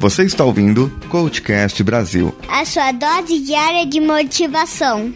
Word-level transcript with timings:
Você 0.00 0.24
está 0.24 0.46
ouvindo 0.46 0.90
Coachcast 1.10 1.84
Brasil. 1.84 2.34
A 2.48 2.64
sua 2.64 2.90
dose 2.90 3.38
diária 3.40 3.84
de 3.84 4.00
motivação. 4.00 5.12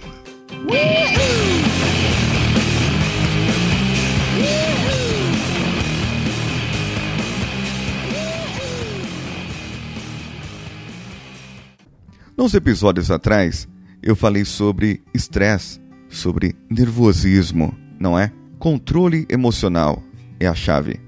Nos 12.37 12.53
episódios 12.53 13.11
atrás, 13.11 13.67
eu 14.03 14.15
falei 14.15 14.45
sobre 14.45 15.03
estresse, 15.15 15.81
sobre 16.11 16.55
nervosismo, 16.69 17.75
não 17.99 18.19
é? 18.19 18.31
Controle 18.59 19.27
emocional 19.31 20.03
é 20.39 20.47
a 20.47 20.55
chave. 20.55 21.01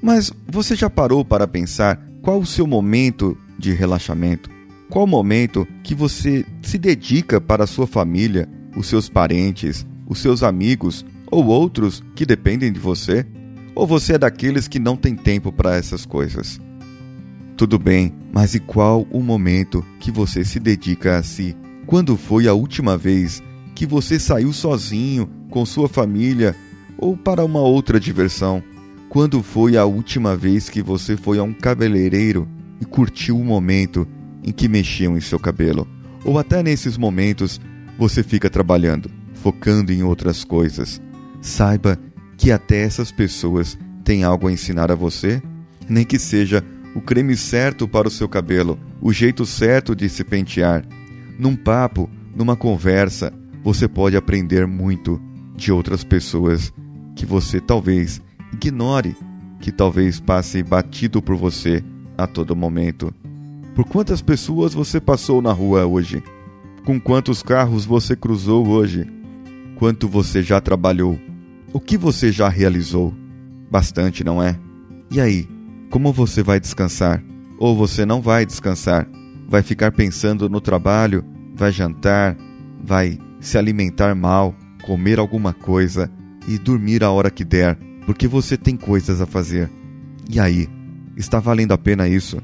Mas 0.00 0.30
você 0.46 0.76
já 0.76 0.88
parou 0.88 1.24
para 1.24 1.48
pensar 1.48 2.07
qual 2.22 2.40
o 2.40 2.46
seu 2.46 2.66
momento 2.66 3.36
de 3.58 3.72
relaxamento? 3.72 4.50
Qual 4.90 5.04
o 5.04 5.08
momento 5.08 5.66
que 5.82 5.94
você 5.94 6.44
se 6.62 6.78
dedica 6.78 7.40
para 7.40 7.64
a 7.64 7.66
sua 7.66 7.86
família, 7.86 8.48
os 8.76 8.86
seus 8.86 9.08
parentes, 9.08 9.86
os 10.06 10.18
seus 10.18 10.42
amigos 10.42 11.04
ou 11.30 11.46
outros 11.46 12.02
que 12.14 12.24
dependem 12.24 12.72
de 12.72 12.80
você? 12.80 13.26
Ou 13.74 13.86
você 13.86 14.14
é 14.14 14.18
daqueles 14.18 14.66
que 14.66 14.78
não 14.78 14.96
tem 14.96 15.14
tempo 15.14 15.52
para 15.52 15.76
essas 15.76 16.04
coisas? 16.04 16.60
Tudo 17.56 17.78
bem, 17.78 18.14
mas 18.32 18.54
e 18.54 18.60
qual 18.60 19.06
o 19.10 19.20
momento 19.20 19.84
que 20.00 20.10
você 20.10 20.44
se 20.44 20.58
dedica 20.58 21.18
a 21.18 21.22
si? 21.22 21.56
Quando 21.86 22.16
foi 22.16 22.48
a 22.48 22.54
última 22.54 22.96
vez 22.96 23.42
que 23.74 23.86
você 23.86 24.18
saiu 24.18 24.52
sozinho 24.52 25.28
com 25.50 25.64
sua 25.64 25.88
família 25.88 26.54
ou 26.96 27.16
para 27.16 27.44
uma 27.44 27.60
outra 27.60 28.00
diversão? 28.00 28.62
Quando 29.08 29.42
foi 29.42 29.74
a 29.76 29.86
última 29.86 30.36
vez 30.36 30.68
que 30.68 30.82
você 30.82 31.16
foi 31.16 31.38
a 31.38 31.42
um 31.42 31.54
cabeleireiro 31.54 32.46
e 32.78 32.84
curtiu 32.84 33.38
o 33.38 33.44
momento 33.44 34.06
em 34.44 34.52
que 34.52 34.68
mexiam 34.68 35.16
em 35.16 35.20
seu 35.20 35.38
cabelo? 35.38 35.88
Ou 36.26 36.38
até 36.38 36.62
nesses 36.62 36.98
momentos 36.98 37.58
você 37.98 38.22
fica 38.22 38.50
trabalhando, 38.50 39.10
focando 39.32 39.92
em 39.92 40.02
outras 40.02 40.44
coisas? 40.44 41.00
Saiba 41.40 41.98
que 42.36 42.52
até 42.52 42.82
essas 42.82 43.10
pessoas 43.10 43.78
têm 44.04 44.24
algo 44.24 44.46
a 44.46 44.52
ensinar 44.52 44.92
a 44.92 44.94
você, 44.94 45.42
nem 45.88 46.04
que 46.04 46.18
seja 46.18 46.62
o 46.94 47.00
creme 47.00 47.34
certo 47.34 47.88
para 47.88 48.08
o 48.08 48.10
seu 48.10 48.28
cabelo, 48.28 48.78
o 49.00 49.10
jeito 49.10 49.46
certo 49.46 49.96
de 49.96 50.06
se 50.10 50.22
pentear. 50.22 50.84
Num 51.38 51.56
papo, 51.56 52.10
numa 52.36 52.56
conversa, 52.56 53.32
você 53.64 53.88
pode 53.88 54.18
aprender 54.18 54.66
muito 54.66 55.18
de 55.56 55.72
outras 55.72 56.04
pessoas 56.04 56.72
que 57.16 57.24
você 57.24 57.58
talvez 57.58 58.20
Ignore 58.52 59.16
que 59.60 59.72
talvez 59.72 60.20
passe 60.20 60.62
batido 60.62 61.20
por 61.20 61.36
você 61.36 61.82
a 62.16 62.26
todo 62.26 62.56
momento. 62.56 63.12
Por 63.74 63.84
quantas 63.84 64.20
pessoas 64.20 64.74
você 64.74 65.00
passou 65.00 65.40
na 65.42 65.52
rua 65.52 65.86
hoje? 65.86 66.22
Com 66.84 67.00
quantos 67.00 67.42
carros 67.42 67.84
você 67.84 68.16
cruzou 68.16 68.66
hoje? 68.66 69.06
Quanto 69.76 70.08
você 70.08 70.42
já 70.42 70.60
trabalhou? 70.60 71.18
O 71.72 71.78
que 71.78 71.96
você 71.96 72.32
já 72.32 72.48
realizou? 72.48 73.14
Bastante, 73.70 74.24
não 74.24 74.42
é? 74.42 74.58
E 75.10 75.20
aí, 75.20 75.46
como 75.90 76.12
você 76.12 76.42
vai 76.42 76.58
descansar? 76.58 77.22
Ou 77.58 77.76
você 77.76 78.04
não 78.06 78.20
vai 78.20 78.46
descansar? 78.46 79.08
Vai 79.48 79.62
ficar 79.62 79.92
pensando 79.92 80.48
no 80.48 80.60
trabalho? 80.60 81.24
Vai 81.54 81.70
jantar? 81.72 82.36
Vai 82.82 83.18
se 83.40 83.58
alimentar 83.58 84.14
mal? 84.14 84.54
Comer 84.82 85.18
alguma 85.18 85.52
coisa? 85.52 86.10
E 86.46 86.58
dormir 86.58 87.04
a 87.04 87.10
hora 87.10 87.30
que 87.30 87.44
der? 87.44 87.78
Porque 88.08 88.26
você 88.26 88.56
tem 88.56 88.74
coisas 88.74 89.20
a 89.20 89.26
fazer. 89.26 89.70
E 90.30 90.40
aí, 90.40 90.66
está 91.14 91.38
valendo 91.38 91.72
a 91.72 91.78
pena 91.78 92.08
isso? 92.08 92.38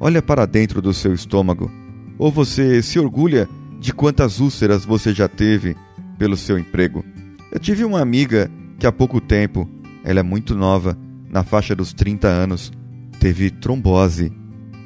Olha 0.00 0.22
para 0.22 0.46
dentro 0.46 0.80
do 0.80 0.94
seu 0.94 1.12
estômago. 1.12 1.70
Ou 2.16 2.32
você 2.32 2.80
se 2.82 2.98
orgulha 2.98 3.46
de 3.78 3.92
quantas 3.92 4.40
úlceras 4.40 4.82
você 4.82 5.12
já 5.12 5.28
teve 5.28 5.76
pelo 6.16 6.38
seu 6.38 6.58
emprego? 6.58 7.04
Eu 7.52 7.60
tive 7.60 7.84
uma 7.84 8.00
amiga 8.00 8.50
que 8.78 8.86
há 8.86 8.92
pouco 8.92 9.20
tempo, 9.20 9.68
ela 10.02 10.20
é 10.20 10.22
muito 10.22 10.54
nova, 10.54 10.96
na 11.28 11.44
faixa 11.44 11.76
dos 11.76 11.92
30 11.92 12.26
anos, 12.26 12.72
teve 13.18 13.50
trombose 13.50 14.32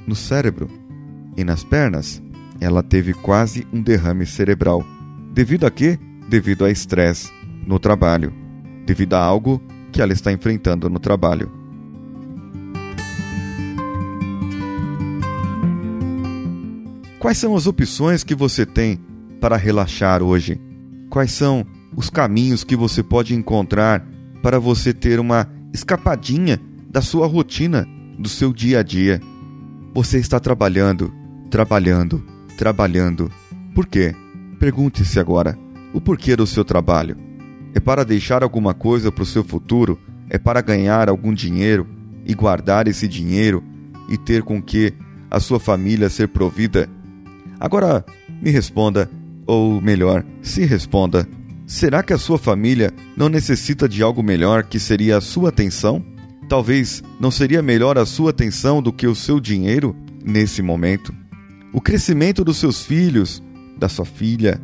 no 0.04 0.16
cérebro 0.16 0.68
e 1.36 1.44
nas 1.44 1.62
pernas. 1.62 2.20
Ela 2.60 2.82
teve 2.82 3.14
quase 3.14 3.68
um 3.72 3.80
derrame 3.80 4.26
cerebral. 4.26 4.84
Devido 5.32 5.64
a 5.64 5.70
quê? 5.70 5.96
Devido 6.28 6.64
a 6.64 6.72
estresse 6.72 7.30
no 7.64 7.78
trabalho. 7.78 8.32
Devido 8.84 9.14
a 9.14 9.22
algo 9.22 9.62
que 9.94 10.02
ela 10.02 10.12
está 10.12 10.32
enfrentando 10.32 10.90
no 10.90 10.98
trabalho. 10.98 11.48
Quais 17.20 17.38
são 17.38 17.54
as 17.54 17.68
opções 17.68 18.24
que 18.24 18.34
você 18.34 18.66
tem 18.66 18.98
para 19.40 19.56
relaxar 19.56 20.20
hoje? 20.20 20.60
Quais 21.08 21.30
são 21.30 21.64
os 21.96 22.10
caminhos 22.10 22.64
que 22.64 22.74
você 22.74 23.04
pode 23.04 23.36
encontrar 23.36 24.04
para 24.42 24.58
você 24.58 24.92
ter 24.92 25.20
uma 25.20 25.48
escapadinha 25.72 26.60
da 26.90 27.00
sua 27.00 27.28
rotina, 27.28 27.86
do 28.18 28.28
seu 28.28 28.52
dia 28.52 28.80
a 28.80 28.82
dia? 28.82 29.20
Você 29.94 30.18
está 30.18 30.40
trabalhando, 30.40 31.14
trabalhando, 31.52 32.20
trabalhando. 32.58 33.30
Por 33.76 33.86
quê? 33.86 34.12
Pergunte-se 34.58 35.20
agora: 35.20 35.56
o 35.94 36.00
porquê 36.00 36.34
do 36.34 36.48
seu 36.48 36.64
trabalho? 36.64 37.16
É 37.74 37.80
para 37.80 38.04
deixar 38.04 38.44
alguma 38.44 38.72
coisa 38.72 39.10
para 39.10 39.24
o 39.24 39.26
seu 39.26 39.42
futuro? 39.42 39.98
É 40.30 40.38
para 40.38 40.60
ganhar 40.60 41.08
algum 41.08 41.34
dinheiro 41.34 41.86
e 42.24 42.32
guardar 42.32 42.86
esse 42.86 43.08
dinheiro 43.08 43.64
e 44.08 44.16
ter 44.16 44.44
com 44.44 44.62
que 44.62 44.94
a 45.28 45.40
sua 45.40 45.58
família 45.58 46.08
ser 46.08 46.28
provida? 46.28 46.88
Agora, 47.58 48.04
me 48.40 48.50
responda, 48.50 49.10
ou 49.44 49.80
melhor, 49.80 50.24
se 50.40 50.64
responda: 50.64 51.28
será 51.66 52.00
que 52.00 52.12
a 52.12 52.18
sua 52.18 52.38
família 52.38 52.92
não 53.16 53.28
necessita 53.28 53.88
de 53.88 54.04
algo 54.04 54.22
melhor 54.22 54.62
que 54.62 54.78
seria 54.78 55.16
a 55.16 55.20
sua 55.20 55.48
atenção? 55.48 56.04
Talvez 56.48 57.02
não 57.18 57.30
seria 57.30 57.60
melhor 57.60 57.98
a 57.98 58.06
sua 58.06 58.30
atenção 58.30 58.80
do 58.80 58.92
que 58.92 59.08
o 59.08 59.16
seu 59.16 59.40
dinheiro 59.40 59.96
nesse 60.24 60.62
momento? 60.62 61.12
O 61.72 61.80
crescimento 61.80 62.44
dos 62.44 62.58
seus 62.58 62.84
filhos, 62.84 63.42
da 63.76 63.88
sua 63.88 64.04
filha, 64.04 64.60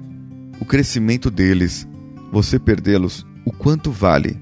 o 0.61 0.65
crescimento 0.65 1.29
deles 1.29 1.89
você 2.31 2.59
perdê-los, 2.59 3.27
o 3.45 3.53
quanto 3.53 3.91
vale? 3.91 4.39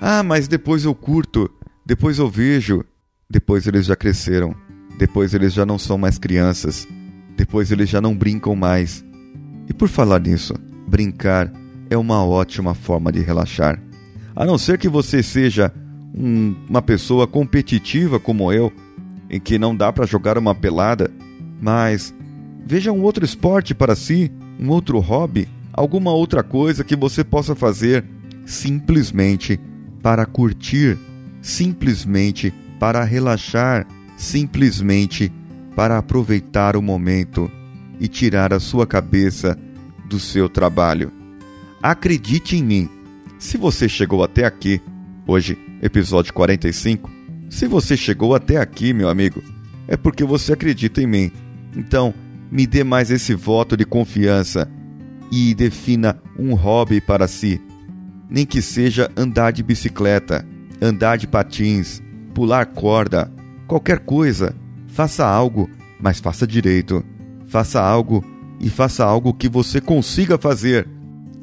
Ah, 0.00 0.22
mas 0.22 0.48
depois 0.48 0.84
eu 0.84 0.94
curto, 0.94 1.50
depois 1.84 2.18
eu 2.18 2.28
vejo, 2.28 2.84
depois 3.28 3.66
eles 3.66 3.86
já 3.86 3.96
cresceram, 3.96 4.54
depois 4.98 5.34
eles 5.34 5.52
já 5.52 5.66
não 5.66 5.78
são 5.78 5.98
mais 5.98 6.18
crianças, 6.18 6.86
depois 7.36 7.70
eles 7.70 7.88
já 7.88 8.00
não 8.00 8.16
brincam 8.16 8.54
mais. 8.56 9.04
E 9.68 9.74
por 9.74 9.88
falar 9.88 10.20
nisso, 10.20 10.54
brincar 10.86 11.52
é 11.90 11.96
uma 11.96 12.24
ótima 12.24 12.74
forma 12.74 13.12
de 13.12 13.20
relaxar. 13.20 13.82
A 14.34 14.44
não 14.44 14.56
ser 14.56 14.78
que 14.78 14.88
você 14.88 15.22
seja 15.22 15.72
um, 16.14 16.54
uma 16.68 16.80
pessoa 16.80 17.26
competitiva 17.26 18.18
como 18.18 18.52
eu, 18.52 18.72
em 19.28 19.38
que 19.38 19.58
não 19.58 19.76
dá 19.76 19.92
para 19.92 20.06
jogar 20.06 20.38
uma 20.38 20.54
pelada, 20.54 21.10
mas 21.60 22.14
veja 22.64 22.92
um 22.92 23.02
outro 23.02 23.24
esporte 23.24 23.74
para 23.74 23.96
si, 23.96 24.32
um 24.58 24.70
outro 24.70 24.98
hobby 25.00 25.48
alguma 25.78 26.12
outra 26.12 26.42
coisa 26.42 26.82
que 26.82 26.96
você 26.96 27.22
possa 27.22 27.54
fazer 27.54 28.04
simplesmente 28.44 29.60
para 30.02 30.26
curtir, 30.26 30.98
simplesmente 31.40 32.52
para 32.80 33.04
relaxar, 33.04 33.86
simplesmente 34.16 35.32
para 35.76 35.96
aproveitar 35.96 36.76
o 36.76 36.82
momento 36.82 37.50
e 38.00 38.08
tirar 38.08 38.52
a 38.52 38.58
sua 38.58 38.86
cabeça 38.88 39.56
do 40.08 40.18
seu 40.18 40.48
trabalho. 40.48 41.12
Acredite 41.80 42.56
em 42.56 42.62
mim. 42.64 42.88
Se 43.38 43.56
você 43.56 43.88
chegou 43.88 44.24
até 44.24 44.44
aqui, 44.44 44.80
hoje, 45.26 45.56
episódio 45.80 46.34
45, 46.34 47.08
se 47.48 47.68
você 47.68 47.96
chegou 47.96 48.34
até 48.34 48.56
aqui, 48.56 48.92
meu 48.92 49.08
amigo, 49.08 49.40
é 49.86 49.96
porque 49.96 50.24
você 50.24 50.54
acredita 50.54 51.00
em 51.00 51.06
mim. 51.06 51.32
Então, 51.76 52.12
me 52.50 52.66
dê 52.66 52.82
mais 52.82 53.12
esse 53.12 53.32
voto 53.32 53.76
de 53.76 53.84
confiança 53.84 54.68
e 55.30 55.54
defina 55.54 56.20
um 56.38 56.54
hobby 56.54 57.00
para 57.00 57.28
si. 57.28 57.60
Nem 58.28 58.44
que 58.44 58.60
seja 58.60 59.10
andar 59.16 59.52
de 59.52 59.62
bicicleta, 59.62 60.46
andar 60.80 61.16
de 61.16 61.26
patins, 61.26 62.02
pular 62.34 62.66
corda, 62.66 63.32
qualquer 63.66 64.00
coisa. 64.00 64.54
Faça 64.88 65.26
algo, 65.26 65.68
mas 66.00 66.20
faça 66.20 66.46
direito. 66.46 67.04
Faça 67.46 67.80
algo 67.80 68.24
e 68.60 68.68
faça 68.68 69.04
algo 69.04 69.32
que 69.32 69.48
você 69.48 69.80
consiga 69.80 70.36
fazer 70.36 70.88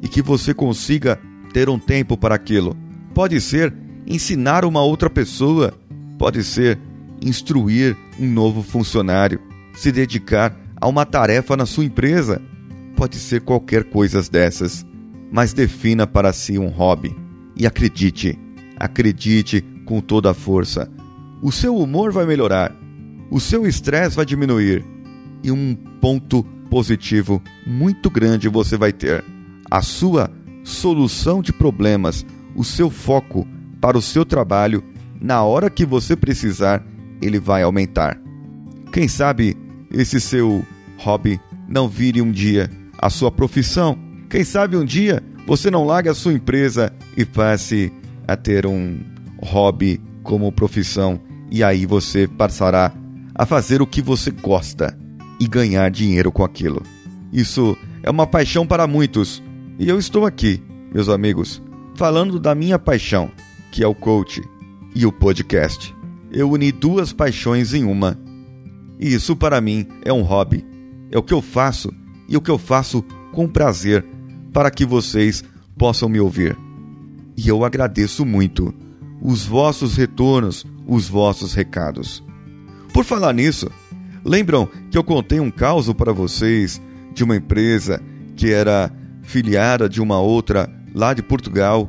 e 0.02 0.08
que 0.08 0.22
você 0.22 0.52
consiga 0.52 1.18
ter 1.52 1.68
um 1.68 1.78
tempo 1.78 2.16
para 2.16 2.34
aquilo. 2.34 2.76
Pode 3.14 3.40
ser 3.40 3.74
ensinar 4.06 4.64
uma 4.64 4.82
outra 4.82 5.08
pessoa, 5.08 5.72
pode 6.18 6.44
ser 6.44 6.78
instruir 7.20 7.96
um 8.20 8.26
novo 8.26 8.62
funcionário, 8.62 9.40
se 9.74 9.90
dedicar 9.90 10.54
a 10.78 10.86
uma 10.86 11.06
tarefa 11.06 11.56
na 11.56 11.66
sua 11.66 11.84
empresa, 11.84 12.40
Pode 12.96 13.18
ser 13.18 13.42
qualquer 13.42 13.84
coisa 13.84 14.22
dessas, 14.22 14.84
mas 15.30 15.52
defina 15.52 16.06
para 16.06 16.32
si 16.32 16.58
um 16.58 16.68
hobby. 16.68 17.14
E 17.54 17.66
acredite, 17.66 18.38
acredite 18.76 19.62
com 19.84 20.00
toda 20.00 20.30
a 20.30 20.34
força. 20.34 20.90
O 21.42 21.52
seu 21.52 21.76
humor 21.76 22.10
vai 22.10 22.26
melhorar. 22.26 22.74
o 23.30 23.40
seu 23.40 23.66
estresse 23.66 24.14
vai 24.14 24.24
diminuir 24.24 24.84
e 25.42 25.50
um 25.50 25.74
ponto 26.00 26.44
positivo 26.70 27.42
muito 27.66 28.08
grande 28.08 28.48
você 28.48 28.76
vai 28.76 28.92
ter. 28.92 29.24
A 29.70 29.82
sua 29.82 30.30
solução 30.62 31.42
de 31.42 31.52
problemas, 31.52 32.24
o 32.54 32.64
seu 32.64 32.88
foco 32.88 33.46
para 33.80 33.98
o 33.98 34.02
seu 34.02 34.24
trabalho, 34.24 34.82
na 35.20 35.42
hora 35.42 35.68
que 35.68 35.84
você 35.84 36.14
precisar, 36.14 36.84
ele 37.20 37.38
vai 37.38 37.62
aumentar. 37.62 38.20
Quem 38.92 39.08
sabe 39.08 39.56
esse 39.90 40.20
seu 40.20 40.64
hobby 40.98 41.40
não 41.68 41.88
vire 41.88 42.22
um 42.22 42.30
dia 42.30 42.70
a 42.98 43.10
sua 43.10 43.30
profissão. 43.30 43.98
Quem 44.28 44.44
sabe 44.44 44.76
um 44.76 44.84
dia 44.84 45.22
você 45.46 45.70
não 45.70 45.84
largue 45.84 46.08
a 46.08 46.14
sua 46.14 46.32
empresa 46.32 46.92
e 47.16 47.24
passe 47.24 47.92
a 48.26 48.36
ter 48.36 48.66
um 48.66 48.98
hobby 49.40 50.00
como 50.22 50.50
profissão 50.50 51.20
e 51.50 51.62
aí 51.62 51.86
você 51.86 52.26
passará 52.26 52.92
a 53.34 53.46
fazer 53.46 53.80
o 53.80 53.86
que 53.86 54.02
você 54.02 54.30
gosta 54.30 54.98
e 55.38 55.46
ganhar 55.46 55.88
dinheiro 55.90 56.32
com 56.32 56.42
aquilo. 56.42 56.82
Isso 57.32 57.76
é 58.02 58.10
uma 58.10 58.26
paixão 58.26 58.66
para 58.66 58.86
muitos 58.88 59.40
e 59.78 59.88
eu 59.88 59.98
estou 59.98 60.26
aqui, 60.26 60.60
meus 60.92 61.08
amigos, 61.08 61.62
falando 61.94 62.40
da 62.40 62.54
minha 62.54 62.78
paixão, 62.78 63.30
que 63.70 63.84
é 63.84 63.86
o 63.86 63.94
coach 63.94 64.42
e 64.94 65.06
o 65.06 65.12
podcast. 65.12 65.94
Eu 66.32 66.50
uni 66.50 66.72
duas 66.72 67.12
paixões 67.12 67.72
em 67.72 67.84
uma. 67.84 68.18
E 68.98 69.14
isso 69.14 69.36
para 69.36 69.60
mim 69.60 69.86
é 70.04 70.12
um 70.12 70.22
hobby. 70.22 70.64
É 71.10 71.18
o 71.18 71.22
que 71.22 71.34
eu 71.34 71.40
faço 71.40 71.92
e 72.28 72.36
o 72.36 72.40
que 72.40 72.50
eu 72.50 72.58
faço 72.58 73.02
com 73.32 73.48
prazer 73.48 74.04
para 74.52 74.70
que 74.70 74.84
vocês 74.84 75.44
possam 75.76 76.08
me 76.08 76.20
ouvir. 76.20 76.56
E 77.36 77.48
eu 77.48 77.64
agradeço 77.64 78.24
muito 78.24 78.74
os 79.20 79.44
vossos 79.44 79.96
retornos, 79.96 80.64
os 80.86 81.08
vossos 81.08 81.52
recados. 81.52 82.22
Por 82.92 83.04
falar 83.04 83.32
nisso, 83.34 83.70
lembram 84.24 84.68
que 84.90 84.96
eu 84.96 85.04
contei 85.04 85.40
um 85.40 85.50
caso 85.50 85.94
para 85.94 86.12
vocês 86.12 86.80
de 87.14 87.24
uma 87.24 87.36
empresa 87.36 88.00
que 88.34 88.50
era 88.50 88.90
filiada 89.22 89.88
de 89.88 90.00
uma 90.00 90.20
outra 90.20 90.70
lá 90.94 91.12
de 91.12 91.22
Portugal? 91.22 91.88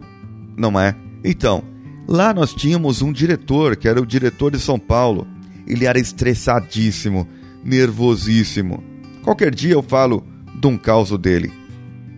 Não 0.58 0.80
é? 0.80 0.96
Então, 1.24 1.64
lá 2.08 2.34
nós 2.34 2.54
tínhamos 2.54 3.02
um 3.02 3.12
diretor, 3.12 3.76
que 3.78 3.88
era 3.88 4.02
o 4.02 4.06
diretor 4.06 4.52
de 4.52 4.60
São 4.60 4.78
Paulo. 4.78 5.28
Ele 5.66 5.86
era 5.86 6.00
estressadíssimo, 6.00 7.28
nervosíssimo. 7.64 8.84
Qualquer 9.28 9.54
dia 9.54 9.74
eu 9.74 9.84
falo 9.84 10.26
de 10.58 10.68
um 10.68 10.78
caso 10.78 11.18
dele. 11.18 11.52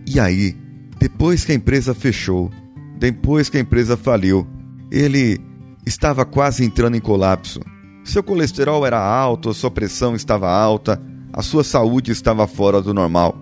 E 0.06 0.20
aí, 0.20 0.56
depois 0.96 1.44
que 1.44 1.50
a 1.50 1.54
empresa 1.56 1.92
fechou, 1.92 2.52
depois 3.00 3.48
que 3.48 3.56
a 3.56 3.60
empresa 3.60 3.96
faliu, 3.96 4.46
ele 4.92 5.40
estava 5.84 6.24
quase 6.24 6.64
entrando 6.64 6.96
em 6.96 7.00
colapso. 7.00 7.58
Seu 8.04 8.22
colesterol 8.22 8.86
era 8.86 9.00
alto, 9.00 9.52
sua 9.52 9.72
pressão 9.72 10.14
estava 10.14 10.48
alta, 10.48 11.02
a 11.32 11.42
sua 11.42 11.64
saúde 11.64 12.12
estava 12.12 12.46
fora 12.46 12.80
do 12.80 12.94
normal. 12.94 13.36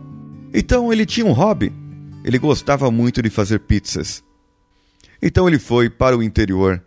Então 0.54 0.90
ele 0.90 1.04
tinha 1.04 1.26
um 1.26 1.32
hobby. 1.32 1.70
Ele 2.24 2.38
gostava 2.38 2.90
muito 2.90 3.20
de 3.20 3.28
fazer 3.28 3.60
pizzas. 3.60 4.24
Então 5.20 5.46
ele 5.46 5.58
foi 5.58 5.90
para 5.90 6.16
o 6.16 6.22
interior, 6.22 6.82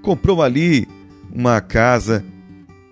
comprou 0.00 0.44
ali 0.44 0.86
uma 1.34 1.60
casa. 1.60 2.24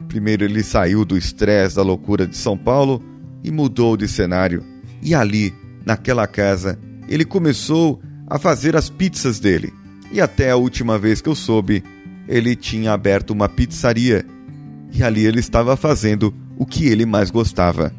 Primeiro 0.08 0.44
ele 0.44 0.64
saiu 0.64 1.04
do 1.04 1.16
estresse, 1.16 1.76
da 1.76 1.82
loucura 1.82 2.26
de 2.26 2.36
São 2.36 2.58
Paulo 2.58 3.00
e 3.42 3.50
mudou 3.50 3.96
de 3.96 4.08
cenário. 4.08 4.64
E 5.02 5.14
ali, 5.14 5.54
naquela 5.84 6.26
casa, 6.26 6.78
ele 7.08 7.24
começou 7.24 8.00
a 8.26 8.38
fazer 8.38 8.76
as 8.76 8.90
pizzas 8.90 9.40
dele. 9.40 9.72
E 10.12 10.20
até 10.20 10.50
a 10.50 10.56
última 10.56 10.98
vez 10.98 11.20
que 11.20 11.28
eu 11.28 11.34
soube, 11.34 11.82
ele 12.26 12.54
tinha 12.54 12.92
aberto 12.92 13.30
uma 13.30 13.48
pizzaria. 13.48 14.24
E 14.92 15.02
ali 15.02 15.24
ele 15.24 15.40
estava 15.40 15.76
fazendo 15.76 16.34
o 16.56 16.66
que 16.66 16.86
ele 16.86 17.06
mais 17.06 17.30
gostava. 17.30 17.92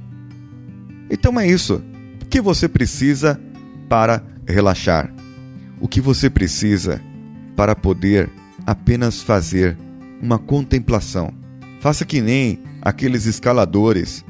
Então 1.10 1.40
é 1.40 1.48
isso. 1.48 1.82
O 2.22 2.26
que 2.26 2.42
você 2.42 2.68
precisa 2.68 3.40
para 3.88 4.24
relaxar? 4.48 5.12
O 5.82 5.88
que 5.88 6.02
você 6.02 6.30
precisa 6.30 7.02
para 7.56 7.76
poder 7.76 8.30
apenas 8.66 9.22
fazer 9.22 9.78
uma 10.22 10.38
contemplação? 10.38 11.34
Faça 11.80 12.06
que 12.06 12.22
nem 12.22 12.60
aqueles 12.82 13.26
escaladores. 13.26 14.24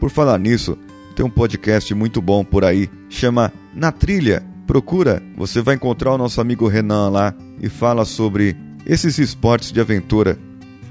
Por 0.00 0.10
falar 0.10 0.38
nisso, 0.38 0.78
tem 1.16 1.24
um 1.24 1.30
podcast 1.30 1.92
muito 1.94 2.22
bom 2.22 2.44
por 2.44 2.64
aí, 2.64 2.88
chama 3.08 3.52
Na 3.74 3.90
Trilha 3.90 4.44
Procura, 4.68 5.22
você 5.34 5.62
vai 5.62 5.76
encontrar 5.76 6.12
o 6.12 6.18
nosso 6.18 6.40
amigo 6.42 6.68
Renan 6.68 7.08
lá 7.08 7.34
e 7.58 7.70
fala 7.70 8.04
sobre 8.04 8.54
esses 8.84 9.18
esportes 9.18 9.72
de 9.72 9.80
aventura. 9.80 10.38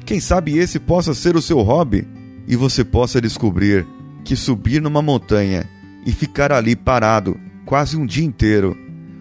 Quem 0.04 0.20
sabe 0.20 0.58
esse 0.58 0.80
possa 0.80 1.14
ser 1.14 1.36
o 1.36 1.42
seu 1.42 1.62
hobby 1.62 2.08
e 2.48 2.56
você 2.56 2.84
possa 2.84 3.22
descobrir 3.22 3.86
que 4.26 4.36
subir 4.36 4.82
numa 4.82 5.02
montanha 5.02 5.70
e 6.06 6.12
ficar 6.12 6.52
ali 6.52 6.76
parado 6.76 7.40
quase 7.66 7.96
um 7.96 8.06
dia 8.06 8.26
inteiro, 8.26 8.76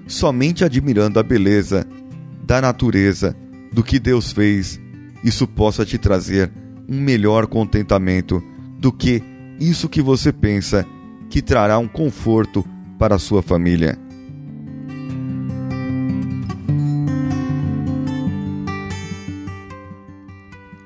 somente 0.06 0.64
admirando 0.64 1.20
a 1.20 1.22
beleza 1.22 1.86
da 2.42 2.60
natureza, 2.60 3.36
do 3.72 3.82
que 3.82 3.98
Deus 3.98 4.32
fez, 4.32 4.80
isso 5.22 5.46
possa 5.46 5.84
te 5.84 5.98
trazer 5.98 6.50
um 6.88 6.98
melhor 6.98 7.46
contentamento 7.46 8.42
do 8.78 8.90
que 8.90 9.22
isso 9.58 9.88
que 9.88 10.02
você 10.02 10.32
pensa 10.32 10.86
que 11.30 11.42
trará 11.42 11.78
um 11.78 11.88
conforto 11.88 12.64
para 12.98 13.16
a 13.16 13.18
sua 13.18 13.42
família. 13.42 13.98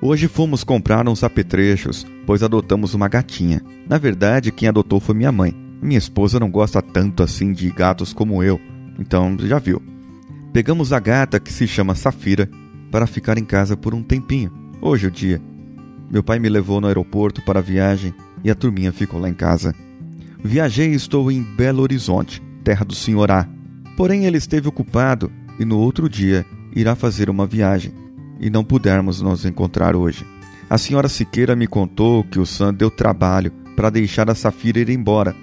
Hoje 0.02 0.28
fomos 0.28 0.64
comprar 0.64 1.06
uns 1.06 1.22
apetrechos, 1.22 2.06
pois 2.24 2.42
adotamos 2.42 2.94
uma 2.94 3.06
gatinha. 3.06 3.60
Na 3.86 3.98
verdade, 3.98 4.50
quem 4.50 4.68
adotou 4.68 4.98
foi 4.98 5.14
minha 5.14 5.30
mãe. 5.30 5.54
Minha 5.82 5.98
esposa 5.98 6.40
não 6.40 6.50
gosta 6.50 6.80
tanto 6.80 7.22
assim 7.22 7.52
de 7.52 7.70
gatos 7.70 8.12
como 8.12 8.42
eu, 8.42 8.58
então 8.98 9.36
já 9.38 9.58
viu. 9.58 9.82
Pegamos 10.52 10.92
a 10.92 10.98
gata 10.98 11.38
que 11.38 11.52
se 11.52 11.66
chama 11.66 11.94
Safira 11.94 12.48
para 12.90 13.06
ficar 13.06 13.36
em 13.36 13.44
casa 13.44 13.76
por 13.76 13.94
um 13.94 14.02
tempinho. 14.02 14.50
Hoje 14.80 15.06
é 15.06 15.08
o 15.08 15.12
dia. 15.12 15.40
Meu 16.10 16.22
pai 16.22 16.38
me 16.38 16.48
levou 16.48 16.80
no 16.80 16.86
aeroporto 16.86 17.42
para 17.42 17.60
a 17.60 17.62
viagem 17.62 18.14
e 18.44 18.50
a 18.50 18.54
turminha 18.54 18.92
ficou 18.92 19.20
lá 19.20 19.28
em 19.28 19.34
casa. 19.34 19.74
Viajei 20.42 20.92
e 20.92 20.94
estou 20.94 21.30
em 21.30 21.42
Belo 21.42 21.82
Horizonte, 21.82 22.42
terra 22.64 22.84
do 22.84 22.94
Senhor 22.94 23.30
A. 23.30 23.46
Porém, 23.96 24.24
ele 24.24 24.38
esteve 24.38 24.68
ocupado 24.68 25.30
e 25.58 25.64
no 25.64 25.78
outro 25.78 26.08
dia 26.08 26.46
irá 26.74 26.94
fazer 26.94 27.28
uma 27.28 27.46
viagem 27.46 27.92
e 28.40 28.48
não 28.48 28.64
pudermos 28.64 29.20
nos 29.20 29.44
encontrar 29.44 29.94
hoje. 29.94 30.26
A 30.68 30.78
senhora 30.78 31.08
Siqueira 31.08 31.54
me 31.54 31.66
contou 31.66 32.24
que 32.24 32.38
o 32.38 32.46
Sam 32.46 32.72
deu 32.72 32.90
trabalho 32.90 33.52
para 33.76 33.90
deixar 33.90 34.30
a 34.30 34.34
Safira 34.34 34.78
ir 34.78 34.88
embora, 34.88 35.34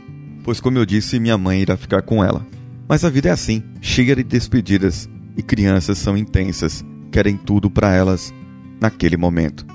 pois, 0.43 0.59
como 0.59 0.77
eu 0.77 0.85
disse, 0.85 1.19
minha 1.19 1.37
mãe 1.37 1.61
irá 1.61 1.75
ficar 1.75 2.01
com 2.01 2.23
ela. 2.23 2.45
Mas 2.87 3.03
a 3.03 3.09
vida 3.09 3.29
é 3.29 3.31
assim, 3.31 3.61
cheia 3.81 4.15
de 4.15 4.23
despedidas, 4.23 5.09
e 5.35 5.43
crianças 5.43 5.97
são 5.97 6.17
intensas, 6.17 6.83
querem 7.11 7.35
tudo 7.35 7.69
para 7.69 7.93
elas 7.93 8.33
naquele 8.79 9.17
momento. 9.17 9.65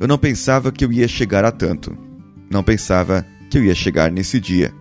Eu 0.00 0.08
não 0.08 0.18
pensava 0.18 0.72
que 0.72 0.84
eu 0.84 0.90
ia 0.90 1.06
chegar 1.06 1.44
a 1.44 1.52
tanto. 1.52 1.96
Não 2.50 2.64
pensava 2.64 3.24
que 3.50 3.58
eu 3.58 3.64
ia 3.64 3.74
chegar 3.74 4.10
nesse 4.10 4.40
dia. 4.40 4.72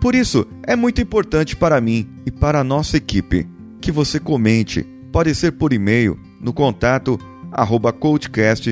Por 0.00 0.14
isso, 0.14 0.46
é 0.62 0.76
muito 0.76 1.00
importante 1.00 1.56
para 1.56 1.80
mim 1.80 2.08
e 2.24 2.30
para 2.30 2.60
a 2.60 2.64
nossa 2.64 2.96
equipe 2.96 3.48
que 3.80 3.90
você 3.90 4.20
comente. 4.20 4.86
Pode 5.10 5.34
ser 5.34 5.52
por 5.52 5.72
e-mail 5.72 6.18
no 6.40 6.52
contato 6.52 7.18
coachcast.com.br 7.98 8.68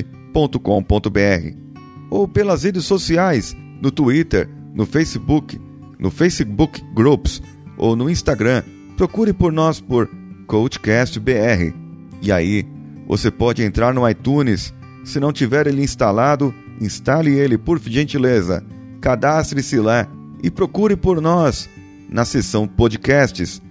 ou 2.11 2.29
pelas 2.29 2.62
redes 2.62 2.85
sociais, 2.85 3.57
no 3.81 3.91
Twitter, 3.91 4.49
no 4.75 4.87
Facebook, 4.87 5.59
no 5.99 6.11
Facebook 6.11 6.85
Groups 6.95 7.43
ou 7.76 7.97
no 7.97 8.09
Instagram. 8.11 8.62
Procure 8.97 9.33
por 9.33 9.53
nós 9.53 9.81
por 9.81 10.09
CoachCastBR. 10.47 11.75
E 12.23 12.31
aí, 12.31 12.67
você 13.07 13.31
pode 13.31 13.62
entrar 13.62 13.93
no 13.93 14.09
iTunes. 14.09 14.73
Se 15.07 15.21
não 15.21 15.33
tiver 15.33 15.69
ele 15.69 15.85
instalado, 15.85 16.53
instale 16.81 17.31
ele 17.31 17.57
por 17.57 17.79
gentileza. 17.79 18.67
Cadastre-se 19.01 19.79
lá 19.79 20.09
e 20.43 20.51
procure 20.51 20.97
por 20.97 21.21
nós 21.21 21.71
na 22.11 22.25
seção 22.25 22.67
podcasts. 22.67 23.63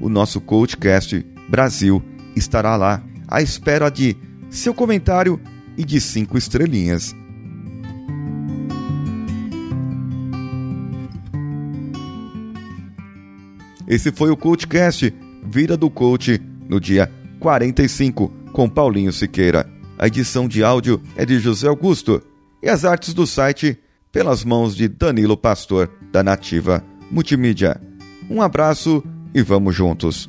O 0.00 0.08
nosso 0.08 0.40
Coachcast 0.40 1.26
Brasil 1.48 2.00
estará 2.36 2.76
lá 2.76 3.02
à 3.26 3.42
espera 3.42 3.90
de 3.90 4.16
seu 4.48 4.72
comentário 4.72 5.40
e 5.76 5.84
de 5.84 6.00
cinco 6.00 6.38
estrelinhas. 6.38 7.12
Esse 13.88 14.12
foi 14.12 14.30
o 14.30 14.36
Coachcast 14.36 15.12
Vida 15.44 15.76
do 15.76 15.90
Coach 15.90 16.40
no 16.68 16.80
dia 16.80 17.10
45 17.40 18.28
com 18.52 18.68
Paulinho 18.68 19.12
Siqueira. 19.12 19.74
A 19.98 20.08
edição 20.08 20.48
de 20.48 20.64
áudio 20.64 21.00
é 21.16 21.24
de 21.24 21.38
José 21.38 21.68
Augusto 21.68 22.20
e 22.62 22.68
as 22.68 22.84
artes 22.84 23.14
do 23.14 23.26
site 23.26 23.78
pelas 24.10 24.44
mãos 24.44 24.74
de 24.74 24.88
Danilo 24.88 25.36
Pastor, 25.36 25.90
da 26.10 26.22
Nativa 26.22 26.84
Multimídia. 27.10 27.80
Um 28.28 28.42
abraço 28.42 29.04
e 29.32 29.40
vamos 29.42 29.74
juntos! 29.74 30.28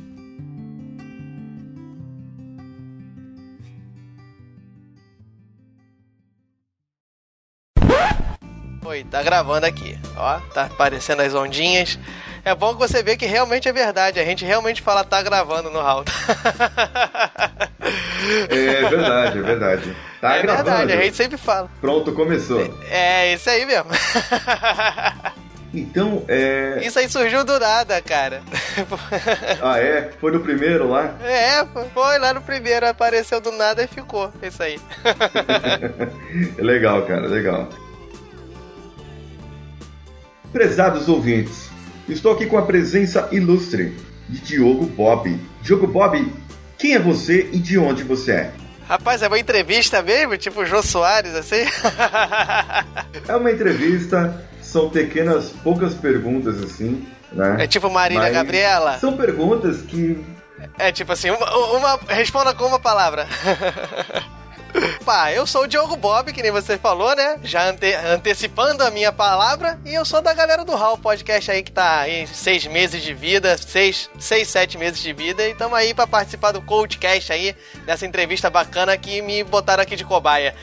Oi, 8.84 9.02
tá 9.10 9.20
gravando 9.20 9.66
aqui, 9.66 9.98
ó, 10.16 10.38
tá 10.54 10.66
aparecendo 10.66 11.20
as 11.20 11.34
ondinhas. 11.34 11.98
É 12.44 12.54
bom 12.54 12.72
que 12.72 12.78
você 12.78 13.02
vê 13.02 13.16
que 13.16 13.26
realmente 13.26 13.68
é 13.68 13.72
verdade, 13.72 14.20
a 14.20 14.24
gente 14.24 14.44
realmente 14.44 14.80
fala 14.80 15.02
tá 15.02 15.20
gravando 15.20 15.68
no 15.70 15.80
Raul. 15.80 16.04
É 18.48 18.88
verdade, 18.88 19.38
é 19.38 19.42
verdade. 19.42 19.96
Tá 20.20 20.36
é 20.36 20.42
gravando. 20.42 20.64
verdade, 20.64 20.92
a 20.92 21.04
gente 21.04 21.16
sempre 21.16 21.36
fala. 21.36 21.70
Pronto, 21.80 22.12
começou. 22.12 22.74
É, 22.90 23.34
isso 23.34 23.48
aí 23.48 23.64
mesmo. 23.64 23.90
Então, 25.74 26.24
é. 26.26 26.80
Isso 26.82 26.98
aí 26.98 27.08
surgiu 27.08 27.44
do 27.44 27.58
nada, 27.58 28.00
cara. 28.00 28.42
Ah, 29.60 29.78
é? 29.78 30.10
Foi 30.18 30.32
no 30.32 30.40
primeiro 30.40 30.88
lá? 30.88 31.14
É, 31.22 31.64
foi 31.92 32.18
lá 32.18 32.32
no 32.32 32.40
primeiro, 32.40 32.86
apareceu 32.88 33.40
do 33.40 33.52
nada 33.52 33.82
e 33.82 33.86
ficou. 33.86 34.32
Isso 34.42 34.62
aí. 34.62 34.80
legal, 36.56 37.02
cara, 37.02 37.26
legal. 37.26 37.68
Prezados 40.50 41.08
ouvintes, 41.08 41.68
estou 42.08 42.32
aqui 42.32 42.46
com 42.46 42.56
a 42.56 42.62
presença 42.62 43.28
ilustre 43.30 43.94
de 44.28 44.40
Diogo 44.40 44.86
Bob. 44.86 45.38
Diogo 45.60 45.86
Bob, 45.86 46.32
quem 46.78 46.94
é 46.94 46.98
você 46.98 47.48
e 47.52 47.58
de 47.58 47.78
onde 47.78 48.02
você 48.02 48.32
é? 48.32 48.52
Rapaz, 48.88 49.22
é 49.22 49.26
uma 49.28 49.38
entrevista 49.38 50.00
mesmo? 50.02 50.36
Tipo 50.36 50.60
o 50.60 50.66
Jô 50.66 50.82
Soares, 50.82 51.34
assim? 51.34 51.64
É 53.28 53.34
uma 53.34 53.50
entrevista, 53.50 54.46
são 54.62 54.88
pequenas, 54.90 55.50
poucas 55.64 55.94
perguntas 55.94 56.62
assim, 56.62 57.04
né? 57.32 57.56
É 57.60 57.66
tipo 57.66 57.90
Marília 57.90 58.22
Mas 58.24 58.32
Gabriela? 58.32 58.98
São 58.98 59.16
perguntas 59.16 59.78
que 59.82 60.24
É 60.78 60.92
tipo 60.92 61.12
assim, 61.12 61.30
uma, 61.30 61.56
uma- 61.76 62.00
responda 62.08 62.54
com 62.54 62.64
uma 62.66 62.78
palavra. 62.78 63.26
Pá, 65.06 65.30
eu 65.30 65.46
sou 65.46 65.62
o 65.62 65.66
Diogo 65.68 65.94
Bob, 65.94 66.32
que 66.32 66.42
nem 66.42 66.50
você 66.50 66.76
falou, 66.76 67.14
né? 67.14 67.38
Já 67.44 67.68
ante- 67.70 67.94
antecipando 67.94 68.82
a 68.82 68.90
minha 68.90 69.12
palavra. 69.12 69.78
E 69.84 69.94
eu 69.94 70.04
sou 70.04 70.20
da 70.20 70.34
galera 70.34 70.64
do 70.64 70.74
Hall 70.74 70.98
Podcast 70.98 71.48
aí, 71.48 71.62
que 71.62 71.70
tá 71.70 72.00
aí 72.00 72.26
seis 72.26 72.66
meses 72.66 73.00
de 73.00 73.14
vida, 73.14 73.56
seis, 73.56 74.10
seis 74.18 74.48
sete 74.48 74.76
meses 74.76 75.00
de 75.00 75.12
vida. 75.12 75.46
E 75.46 75.54
tamo 75.54 75.76
aí 75.76 75.94
pra 75.94 76.08
participar 76.08 76.50
do 76.50 76.60
Coachcast 76.60 77.32
aí, 77.32 77.54
dessa 77.84 78.04
entrevista 78.04 78.50
bacana 78.50 78.96
que 78.96 79.22
me 79.22 79.44
botaram 79.44 79.80
aqui 79.84 79.94
de 79.94 80.04
cobaia. 80.04 80.56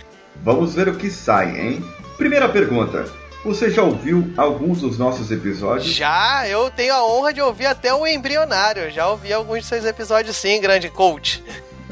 Vamos 0.44 0.76
ver 0.76 0.90
o 0.90 0.98
que 0.98 1.10
sai, 1.10 1.58
hein? 1.58 1.86
Primeira 2.18 2.50
pergunta. 2.50 3.06
Você 3.46 3.70
já 3.72 3.82
ouviu 3.82 4.34
alguns 4.36 4.82
dos 4.82 4.98
nossos 4.98 5.32
episódios? 5.32 5.94
Já, 5.94 6.46
eu 6.50 6.70
tenho 6.70 6.94
a 6.94 7.06
honra 7.06 7.32
de 7.32 7.42
ouvir 7.42 7.68
até 7.68 7.94
o 7.94 8.06
embrionário. 8.06 8.92
Já 8.92 9.08
ouvi 9.08 9.32
alguns 9.32 9.60
de 9.60 9.66
seus 9.68 9.86
episódios 9.86 10.36
sim, 10.36 10.60
grande 10.60 10.90
coach. 10.90 11.42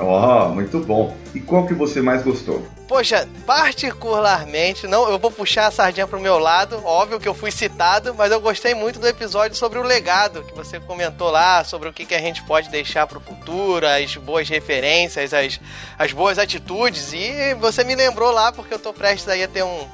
Ó, 0.01 0.49
muito 0.49 0.79
bom. 0.79 1.15
E 1.33 1.39
qual 1.39 1.65
que 1.65 1.73
você 1.73 2.01
mais 2.01 2.23
gostou? 2.23 2.65
Poxa, 2.87 3.27
particularmente, 3.45 4.85
não, 4.85 5.09
eu 5.09 5.17
vou 5.17 5.31
puxar 5.31 5.67
a 5.67 5.71
sardinha 5.71 6.05
pro 6.05 6.19
meu 6.19 6.37
lado, 6.37 6.81
óbvio 6.83 7.21
que 7.21 7.27
eu 7.27 7.33
fui 7.33 7.49
citado, 7.49 8.13
mas 8.13 8.31
eu 8.33 8.41
gostei 8.41 8.75
muito 8.75 8.99
do 8.99 9.07
episódio 9.07 9.55
sobre 9.55 9.79
o 9.79 9.83
legado 9.83 10.43
que 10.43 10.53
você 10.53 10.77
comentou 10.77 11.31
lá, 11.31 11.63
sobre 11.63 11.87
o 11.87 11.93
que, 11.93 12.05
que 12.05 12.13
a 12.13 12.19
gente 12.19 12.43
pode 12.43 12.69
deixar 12.69 13.07
pro 13.07 13.21
futuro, 13.21 13.87
as 13.87 14.17
boas 14.17 14.49
referências, 14.49 15.33
as, 15.33 15.61
as 15.97 16.11
boas 16.11 16.37
atitudes, 16.37 17.13
e 17.13 17.53
você 17.55 17.83
me 17.85 17.95
lembrou 17.95 18.31
lá 18.31 18.51
porque 18.51 18.73
eu 18.73 18.79
tô 18.79 18.91
prestes 18.91 19.29
aí 19.29 19.41
a 19.41 19.47
ter 19.47 19.63
um 19.63 19.87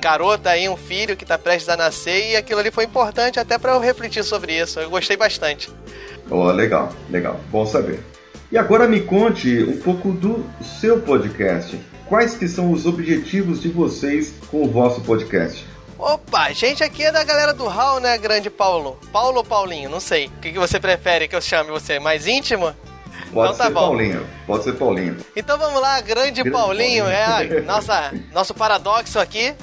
garoto 0.00 0.48
aí, 0.48 0.68
um 0.68 0.76
filho 0.76 1.16
que 1.16 1.24
tá 1.24 1.38
prestes 1.38 1.68
a 1.68 1.76
nascer, 1.76 2.32
e 2.32 2.36
aquilo 2.36 2.58
ali 2.58 2.72
foi 2.72 2.84
importante 2.84 3.38
até 3.38 3.58
para 3.58 3.74
eu 3.74 3.78
refletir 3.78 4.24
sobre 4.24 4.58
isso. 4.58 4.80
Eu 4.80 4.90
gostei 4.90 5.16
bastante. 5.16 5.70
Ó, 6.28 6.50
legal, 6.50 6.92
legal. 7.08 7.38
Bom 7.48 7.64
saber. 7.64 8.02
E 8.52 8.58
agora 8.58 8.88
me 8.88 9.00
conte 9.00 9.62
um 9.62 9.78
pouco 9.78 10.10
do 10.10 10.44
seu 10.60 11.00
podcast. 11.00 11.80
Quais 12.06 12.34
que 12.34 12.48
são 12.48 12.72
os 12.72 12.84
objetivos 12.84 13.60
de 13.60 13.68
vocês 13.68 14.34
com 14.50 14.64
o 14.64 14.68
vosso 14.68 15.00
podcast? 15.02 15.64
Opa, 15.96 16.46
a 16.46 16.52
gente 16.52 16.82
aqui 16.82 17.04
é 17.04 17.12
da 17.12 17.22
galera 17.22 17.54
do 17.54 17.68
Hall, 17.68 18.00
né, 18.00 18.18
grande 18.18 18.50
Paulo? 18.50 18.98
Paulo 19.12 19.38
ou 19.38 19.44
Paulinho? 19.44 19.88
Não 19.88 20.00
sei. 20.00 20.26
O 20.26 20.30
que, 20.40 20.58
você 20.58 20.80
prefere 20.80 21.28
que 21.28 21.36
eu 21.36 21.40
chame 21.40 21.70
você? 21.70 22.00
Mais 22.00 22.26
íntimo? 22.26 22.74
Pode 23.32 23.52
Então 23.52 23.56
tá 23.56 23.64
ser 23.66 23.70
bom. 23.70 23.80
Paulinho. 23.80 24.26
Pode 24.46 24.64
ser 24.64 24.72
Paulinho. 24.72 25.16
Então 25.36 25.56
vamos 25.56 25.80
lá, 25.80 26.00
grande, 26.00 26.42
Grande 26.42 26.50
Paulinho, 26.50 27.04
Paulinho. 27.04 27.54
é 27.54 27.58
a 27.58 27.62
nossa, 27.62 28.12
nosso 28.32 28.52
paradoxo 28.52 29.20
aqui. 29.20 29.54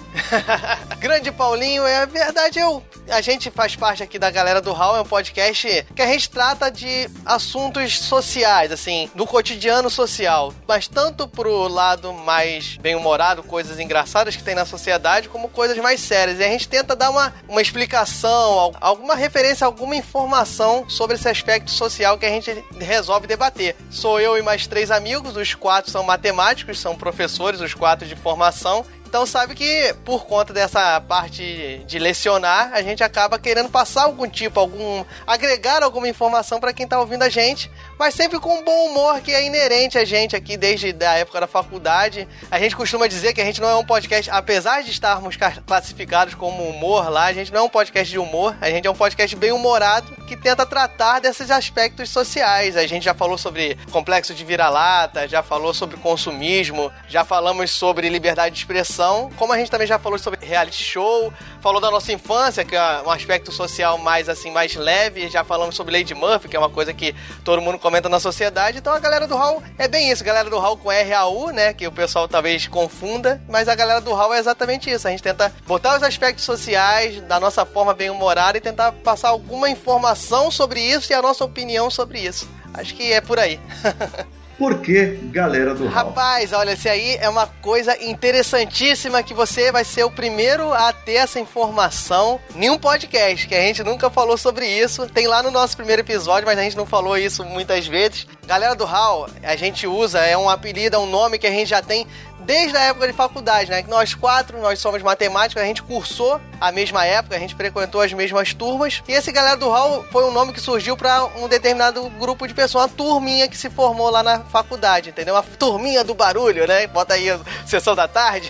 grande 1.00 1.30
Paulinho, 1.32 1.86
é 1.86 2.06
verdade, 2.06 2.60
eu. 2.60 2.82
A 3.10 3.22
gente 3.22 3.50
faz 3.50 3.76
parte 3.76 4.04
aqui 4.04 4.20
da 4.20 4.30
galera 4.30 4.62
do 4.62 4.74
Hall, 4.74 4.98
é 4.98 5.02
um 5.02 5.06
podcast 5.06 5.86
que 5.96 6.02
a 6.02 6.08
gente 6.08 6.30
trata 6.30 6.70
de 6.70 7.10
assuntos 7.26 8.00
sociais, 8.00 8.72
assim, 8.72 9.10
do 9.16 9.26
cotidiano 9.26 9.90
social. 9.90 10.54
Mas 10.68 10.88
tanto 10.90 11.26
pro 11.28 11.70
lado 11.70 12.12
mais 12.12 12.76
bem-humorado, 12.78 13.44
coisas 13.44 13.80
engraçadas 13.80 14.36
que 14.36 14.44
tem 14.44 14.54
na 14.56 14.66
sociedade, 14.66 15.30
como 15.30 15.48
coisas 15.48 15.78
mais 15.78 16.02
sérias. 16.02 16.40
E 16.40 16.44
a 16.44 16.50
gente 16.50 16.68
tenta 16.68 16.96
dar 16.98 17.10
uma, 17.10 17.34
uma 17.48 17.62
explicação, 17.62 18.60
al- 18.60 18.76
alguma 18.82 19.16
referência, 19.16 19.66
alguma 19.66 19.96
informação 19.96 20.90
sobre 20.90 21.16
esse 21.16 21.30
aspecto 21.30 21.72
social 21.72 22.18
que 22.18 22.26
a 22.26 22.30
gente 22.30 22.64
resolve 22.78 23.26
debater. 23.26 23.76
Sou 23.90 24.20
eu 24.20 24.38
e 24.38 24.42
mais 24.42 24.68
três 24.68 24.92
amigos, 24.92 25.38
os 25.38 25.54
quatro 25.54 25.90
são 25.90 26.04
matemáticos, 26.04 26.80
são 26.80 26.96
professores, 26.96 27.62
os 27.62 27.74
quatro 27.74 28.06
de 28.06 28.16
formação. 28.18 28.86
Então 29.08 29.26
sabe 29.26 29.56
que 29.56 29.96
por 30.04 30.26
conta 30.26 30.52
dessa 30.52 31.00
parte 31.00 31.82
de 31.88 31.98
lecionar, 31.98 32.72
a 32.74 32.82
gente 32.82 33.02
acaba 33.02 33.40
querendo 33.40 33.70
passar 33.70 34.04
algum 34.04 34.28
tipo, 34.28 34.60
algum 34.60 35.06
agregar 35.26 35.82
alguma 35.82 36.10
informação 36.10 36.60
para 36.60 36.74
quem 36.74 36.86
tá 36.86 37.00
ouvindo 37.00 37.24
a 37.24 37.30
gente, 37.30 37.72
mas 37.98 38.14
sempre 38.14 38.38
com 38.38 38.54
um 38.60 38.64
bom 38.66 38.88
humor 38.88 39.22
que 39.22 39.32
é 39.34 39.46
inerente 39.46 39.98
a 39.98 40.04
gente 40.04 40.36
aqui 40.36 40.58
desde 40.58 40.94
a 41.06 41.14
época 41.14 41.40
da 41.40 41.48
faculdade. 41.48 42.28
A 42.52 42.60
gente 42.60 42.76
costuma 42.76 43.08
dizer 43.08 43.34
que 43.34 43.40
a 43.40 43.46
gente 43.46 43.62
não 43.62 43.70
é 43.70 43.76
um 43.78 43.86
podcast, 43.86 44.30
apesar 44.30 44.84
de 44.84 44.92
estarmos 44.92 45.38
ca- 45.38 45.54
classificados 45.66 46.34
como 46.36 46.64
humor 46.68 47.10
lá, 47.10 47.26
a 47.28 47.34
gente 47.34 47.52
não 47.52 47.62
é 47.62 47.64
um 47.64 47.70
podcast 47.70 48.12
de 48.12 48.20
humor, 48.20 48.58
a 48.60 48.70
gente 48.70 48.86
é 48.86 48.92
um 48.92 48.96
podcast 48.96 49.34
bem 49.38 49.54
humorado 49.54 50.14
que 50.28 50.36
tenta 50.36 50.66
tratar 50.66 51.22
desses 51.22 51.50
aspectos 51.50 52.10
sociais. 52.10 52.76
A 52.76 52.86
gente 52.86 53.04
já 53.04 53.14
falou 53.14 53.38
sobre 53.38 53.78
complexo 53.90 54.34
de 54.36 54.44
vira-lata, 54.44 55.28
já 55.30 55.42
falou 55.42 55.74
sobre 55.74 55.96
consumismo, 55.96 56.92
já 57.08 57.24
falamos 57.24 57.72
sobre 57.72 58.10
liberdade 58.10 58.54
de 58.54 58.60
expressão, 58.60 58.97
como 59.38 59.54
a 59.54 59.58
gente 59.58 59.70
também 59.70 59.88
já 59.88 60.00
falou 60.00 60.18
sobre 60.18 60.46
reality 60.46 60.84
show, 60.84 61.32
falou 61.62 61.80
da 61.80 61.92
nossa 61.92 62.12
infância, 62.12 62.66
que 62.66 62.76
é 62.76 63.02
um 63.06 63.12
aspecto 63.12 63.52
social 63.52 63.98
mais 63.98 64.28
assim, 64.28 64.52
mais 64.52 64.76
leve, 64.76 65.30
já 65.30 65.44
falamos 65.44 65.76
sobre 65.76 65.98
Lady 65.98 66.14
Murphy, 66.14 66.48
que 66.50 66.56
é 66.56 66.60
uma 66.60 66.70
coisa 66.70 66.94
que 66.94 67.16
todo 67.44 67.62
mundo 67.62 67.80
comenta 67.80 68.10
na 68.10 68.20
sociedade. 68.20 68.78
Então 68.78 68.94
a 68.94 69.00
galera 69.00 69.28
do 69.28 69.36
Hall 69.36 69.62
é 69.78 69.88
bem 69.88 70.10
isso, 70.12 70.24
galera 70.24 70.50
do 70.50 70.58
Hall 70.58 70.78
com 70.78 70.90
RAU, 70.90 71.52
né, 71.52 71.74
que 71.74 71.88
o 71.88 71.92
pessoal 71.92 72.28
talvez 72.28 72.68
confunda, 72.68 73.42
mas 73.48 73.68
a 73.68 73.76
galera 73.76 74.02
do 74.02 74.14
Hall 74.14 74.34
é 74.34 74.40
exatamente 74.40 74.90
isso. 74.90 75.08
A 75.08 75.12
gente 75.12 75.24
tenta 75.24 75.54
botar 75.66 75.98
os 75.98 76.04
aspectos 76.04 76.46
sociais 76.46 77.22
da 77.22 77.40
nossa 77.40 77.66
forma 77.66 77.94
bem 77.94 78.10
humorada 78.10 78.58
e 78.58 78.62
tentar 78.62 78.92
passar 78.92 79.30
alguma 79.30 79.70
informação 79.70 80.50
sobre 80.50 80.82
isso 80.82 81.12
e 81.12 81.16
a 81.16 81.22
nossa 81.22 81.44
opinião 81.44 81.90
sobre 81.90 82.20
isso. 82.20 82.50
Acho 82.74 82.96
que 82.96 83.12
é 83.12 83.22
por 83.22 83.40
aí. 83.40 83.60
Por 84.58 84.82
que 84.82 85.20
galera 85.26 85.76
do 85.76 85.84
Hall? 85.84 85.94
Rapaz, 85.94 86.52
olha, 86.52 86.72
esse 86.72 86.90
aí 86.90 87.16
é 87.22 87.30
uma 87.30 87.46
coisa 87.46 87.96
interessantíssima 88.04 89.22
que 89.22 89.34
você 89.34 89.72
vai 89.72 89.86
ser 89.86 90.04
o 90.04 90.10
primeiro 90.10 90.74
a 90.74 90.92
ter 90.92 91.14
essa 91.14 91.40
informação 91.40 92.40
em 92.56 92.68
um 92.68 92.78
podcast, 92.78 93.48
que 93.48 93.54
a 93.54 93.62
gente 93.62 93.84
nunca 93.84 94.10
falou 94.10 94.36
sobre 94.36 94.68
isso. 94.68 95.06
Tem 95.08 95.28
lá 95.28 95.44
no 95.44 95.52
nosso 95.52 95.78
primeiro 95.78 96.02
episódio, 96.02 96.48
mas 96.48 96.58
a 96.58 96.64
gente 96.64 96.76
não 96.76 96.88
falou 96.88 97.16
isso 97.16 97.46
muitas 97.46 97.86
vezes. 97.86 98.26
Galera 98.48 98.74
do 98.74 98.86
HAL, 98.86 99.30
a 99.44 99.56
gente 99.56 99.86
usa, 99.86 100.20
é 100.22 100.36
um 100.36 100.50
apelido, 100.50 100.96
é 100.96 101.00
um 101.00 101.06
nome 101.06 101.38
que 101.38 101.46
a 101.46 101.52
gente 101.52 101.68
já 101.68 101.82
tem 101.82 102.08
desde 102.48 102.78
a 102.78 102.82
época 102.84 103.06
de 103.06 103.14
faculdade, 103.14 103.70
né? 103.70 103.84
Que 103.84 103.90
nós 103.90 104.16
quatro, 104.16 104.58
nós 104.60 104.80
somos 104.80 105.04
matemáticos, 105.04 105.62
a 105.62 105.66
gente 105.66 105.84
cursou 105.84 106.40
a 106.62 106.72
mesma 106.72 107.06
época, 107.06 107.36
a 107.36 107.40
gente 107.40 107.54
frequentou 107.54 108.00
as 108.00 108.14
mesmas 108.14 108.54
turmas. 108.54 109.04
E 109.06 109.12
esse 109.12 109.34
galera 109.34 109.58
do 109.58 109.70
hall 109.70 110.06
foi 110.10 110.24
um 110.24 110.32
nome 110.32 110.54
que 110.54 110.62
surgiu 110.62 110.96
para 110.96 111.26
um 111.26 111.50
determinado 111.50 112.10
grupo 112.12 112.48
de 112.48 112.54
pessoas, 112.54 112.86
uma 112.86 112.90
turminha 112.90 113.50
que 113.50 113.58
se 113.58 113.70
formou 113.70 114.10
lá 114.10 114.24
na 114.24 114.40
faculdade, 114.40 115.10
entendeu? 115.10 115.36
Uma 115.36 115.44
turminha 115.44 116.06
do 116.06 116.16
barulho, 116.16 116.66
né? 116.66 116.88
Bota 116.88 117.16
aí 117.16 117.30
a 117.30 117.38
sessão 117.66 117.94
da 117.94 118.08
tarde. 118.08 118.50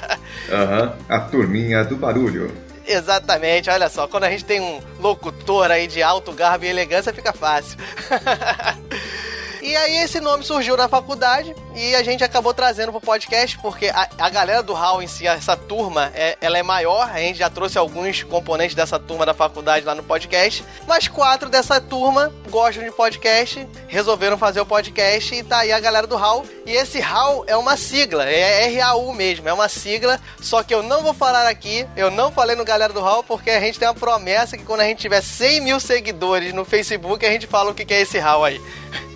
Aham, 0.50 0.94
a 1.06 1.20
turminha 1.20 1.84
do 1.84 1.96
barulho. 1.96 2.50
Exatamente, 2.86 3.70
olha 3.70 3.88
só, 3.88 4.06
quando 4.06 4.24
a 4.24 4.30
gente 4.30 4.44
tem 4.44 4.60
um 4.60 4.80
locutor 5.00 5.70
aí 5.70 5.86
de 5.86 6.02
alto 6.02 6.32
garbo 6.32 6.64
e 6.64 6.68
elegância, 6.68 7.14
fica 7.14 7.32
fácil. 7.32 7.78
E 9.64 9.74
aí 9.74 9.96
esse 9.96 10.20
nome 10.20 10.44
surgiu 10.44 10.76
na 10.76 10.88
faculdade 10.88 11.56
e 11.74 11.94
a 11.94 12.02
gente 12.02 12.22
acabou 12.22 12.52
trazendo 12.52 12.92
pro 12.92 13.00
podcast 13.00 13.58
porque 13.60 13.86
a, 13.86 14.10
a 14.18 14.28
galera 14.28 14.62
do 14.62 14.74
Hall 14.74 15.02
em 15.02 15.06
si, 15.06 15.26
essa 15.26 15.56
turma, 15.56 16.12
é, 16.14 16.36
ela 16.38 16.58
é 16.58 16.62
maior. 16.62 17.08
A 17.10 17.18
gente 17.18 17.38
já 17.38 17.48
trouxe 17.48 17.78
alguns 17.78 18.22
componentes 18.22 18.74
dessa 18.74 18.98
turma 18.98 19.24
da 19.24 19.32
faculdade 19.32 19.86
lá 19.86 19.94
no 19.94 20.02
podcast. 20.02 20.62
Mas 20.86 21.08
quatro 21.08 21.48
dessa 21.48 21.80
turma 21.80 22.30
gostam 22.50 22.84
de 22.84 22.90
podcast, 22.90 23.66
resolveram 23.88 24.36
fazer 24.36 24.60
o 24.60 24.66
podcast 24.66 25.34
e 25.34 25.42
tá 25.42 25.60
aí 25.60 25.72
a 25.72 25.80
galera 25.80 26.06
do 26.06 26.16
Hall. 26.16 26.44
E 26.66 26.72
esse 26.72 27.00
Hall 27.00 27.44
é 27.46 27.56
uma 27.56 27.78
sigla, 27.78 28.26
é 28.26 28.68
RAU 28.78 29.14
mesmo, 29.14 29.48
é 29.48 29.52
uma 29.54 29.70
sigla. 29.70 30.20
Só 30.42 30.62
que 30.62 30.74
eu 30.74 30.82
não 30.82 31.02
vou 31.02 31.14
falar 31.14 31.48
aqui, 31.48 31.86
eu 31.96 32.10
não 32.10 32.30
falei 32.30 32.54
no 32.54 32.66
galera 32.66 32.92
do 32.92 33.00
Hall 33.00 33.24
porque 33.24 33.48
a 33.48 33.60
gente 33.60 33.78
tem 33.78 33.88
uma 33.88 33.94
promessa 33.94 34.58
que 34.58 34.64
quando 34.64 34.80
a 34.80 34.84
gente 34.84 34.98
tiver 34.98 35.22
100 35.22 35.60
mil 35.62 35.80
seguidores 35.80 36.52
no 36.52 36.66
Facebook, 36.66 37.24
a 37.24 37.30
gente 37.30 37.46
fala 37.46 37.70
o 37.70 37.74
que 37.74 37.94
é 37.94 38.02
esse 38.02 38.18
Hall 38.18 38.44
aí. 38.44 38.60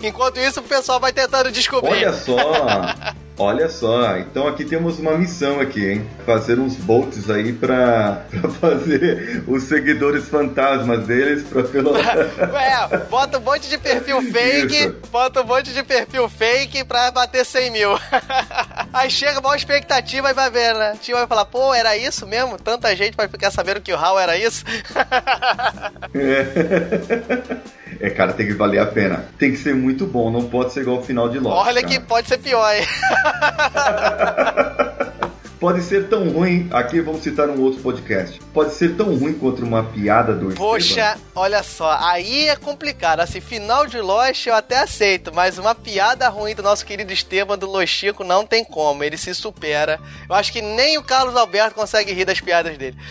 Enquanto 0.02 0.38
isso, 0.38 0.60
o 0.60 0.62
pessoal 0.62 1.00
vai 1.00 1.12
tentando 1.12 1.50
descobrir. 1.50 1.90
Olha 1.90 2.12
só! 2.12 2.36
Olha 3.40 3.68
só, 3.68 4.18
então 4.18 4.48
aqui 4.48 4.64
temos 4.64 4.98
uma 4.98 5.16
missão 5.16 5.60
aqui, 5.60 5.88
hein? 5.88 6.10
Fazer 6.26 6.58
uns 6.58 6.74
bolts 6.74 7.30
aí 7.30 7.52
pra, 7.52 8.24
pra 8.34 8.50
fazer 8.50 9.44
os 9.46 9.62
seguidores 9.62 10.28
fantasmas 10.28 11.06
deles 11.06 11.44
pra 11.44 11.62
pelo... 11.62 11.94
é, 11.96 12.98
bota 13.08 13.38
um 13.38 13.42
monte 13.42 13.68
de 13.68 13.78
perfil 13.78 14.20
fake, 14.32 14.76
Isso. 14.76 14.96
bota 15.12 15.42
um 15.42 15.44
monte 15.44 15.72
de 15.72 15.84
perfil 15.84 16.28
fake 16.28 16.82
pra 16.82 17.12
bater 17.12 17.46
100 17.46 17.70
mil. 17.70 17.90
aí 18.92 19.08
chega, 19.08 19.40
maior 19.40 19.54
expectativa 19.54 20.30
e 20.30 20.34
vai 20.34 20.50
ver, 20.50 20.74
né? 20.74 20.94
O 20.94 20.98
tio 20.98 21.16
vai 21.16 21.26
falar, 21.28 21.44
pô, 21.44 21.72
era 21.72 21.96
isso 21.96 22.26
mesmo? 22.26 22.58
Tanta 22.58 22.94
gente 22.96 23.16
vai 23.16 23.28
ficar 23.28 23.52
sabendo 23.52 23.80
que 23.80 23.92
o 23.92 23.96
HAL 23.96 24.18
era 24.18 24.36
isso? 24.36 24.64
é. 26.12 27.77
É, 28.00 28.10
cara, 28.10 28.32
tem 28.32 28.46
que 28.46 28.54
valer 28.54 28.78
a 28.78 28.86
pena. 28.86 29.26
Tem 29.38 29.50
que 29.50 29.56
ser 29.56 29.74
muito 29.74 30.06
bom, 30.06 30.30
não 30.30 30.48
pode 30.48 30.72
ser 30.72 30.82
igual 30.82 30.98
o 30.98 31.02
final 31.02 31.28
de 31.28 31.38
Lost. 31.38 31.66
Olha 31.66 31.82
cara. 31.82 31.92
que 31.92 32.00
pode 32.00 32.28
ser 32.28 32.38
pior, 32.38 32.74
hein? 32.74 32.86
pode 35.58 35.82
ser 35.82 36.08
tão 36.08 36.28
ruim. 36.28 36.68
Aqui 36.72 37.00
vamos 37.00 37.22
citar 37.22 37.48
um 37.48 37.60
outro 37.60 37.80
podcast. 37.80 38.40
Pode 38.54 38.72
ser 38.74 38.96
tão 38.96 39.16
ruim 39.16 39.34
quanto 39.34 39.64
uma 39.64 39.82
piada 39.82 40.32
do 40.32 40.54
Poxa, 40.54 41.00
Esteban. 41.00 41.18
olha 41.34 41.62
só, 41.64 41.98
aí 42.00 42.48
é 42.48 42.54
complicado. 42.54 43.18
Assim, 43.18 43.40
final 43.40 43.84
de 43.86 44.00
Lost 44.00 44.46
eu 44.46 44.54
até 44.54 44.78
aceito, 44.78 45.32
mas 45.34 45.58
uma 45.58 45.74
piada 45.74 46.28
ruim 46.28 46.54
do 46.54 46.62
nosso 46.62 46.86
querido 46.86 47.12
Esteban 47.12 47.58
do 47.58 47.68
Lostico 47.68 48.22
não 48.22 48.46
tem 48.46 48.64
como. 48.64 49.02
Ele 49.02 49.16
se 49.16 49.34
supera. 49.34 49.98
Eu 50.28 50.36
acho 50.36 50.52
que 50.52 50.62
nem 50.62 50.96
o 50.98 51.02
Carlos 51.02 51.34
Alberto 51.34 51.74
consegue 51.74 52.12
rir 52.12 52.24
das 52.24 52.40
piadas 52.40 52.78
dele. 52.78 52.96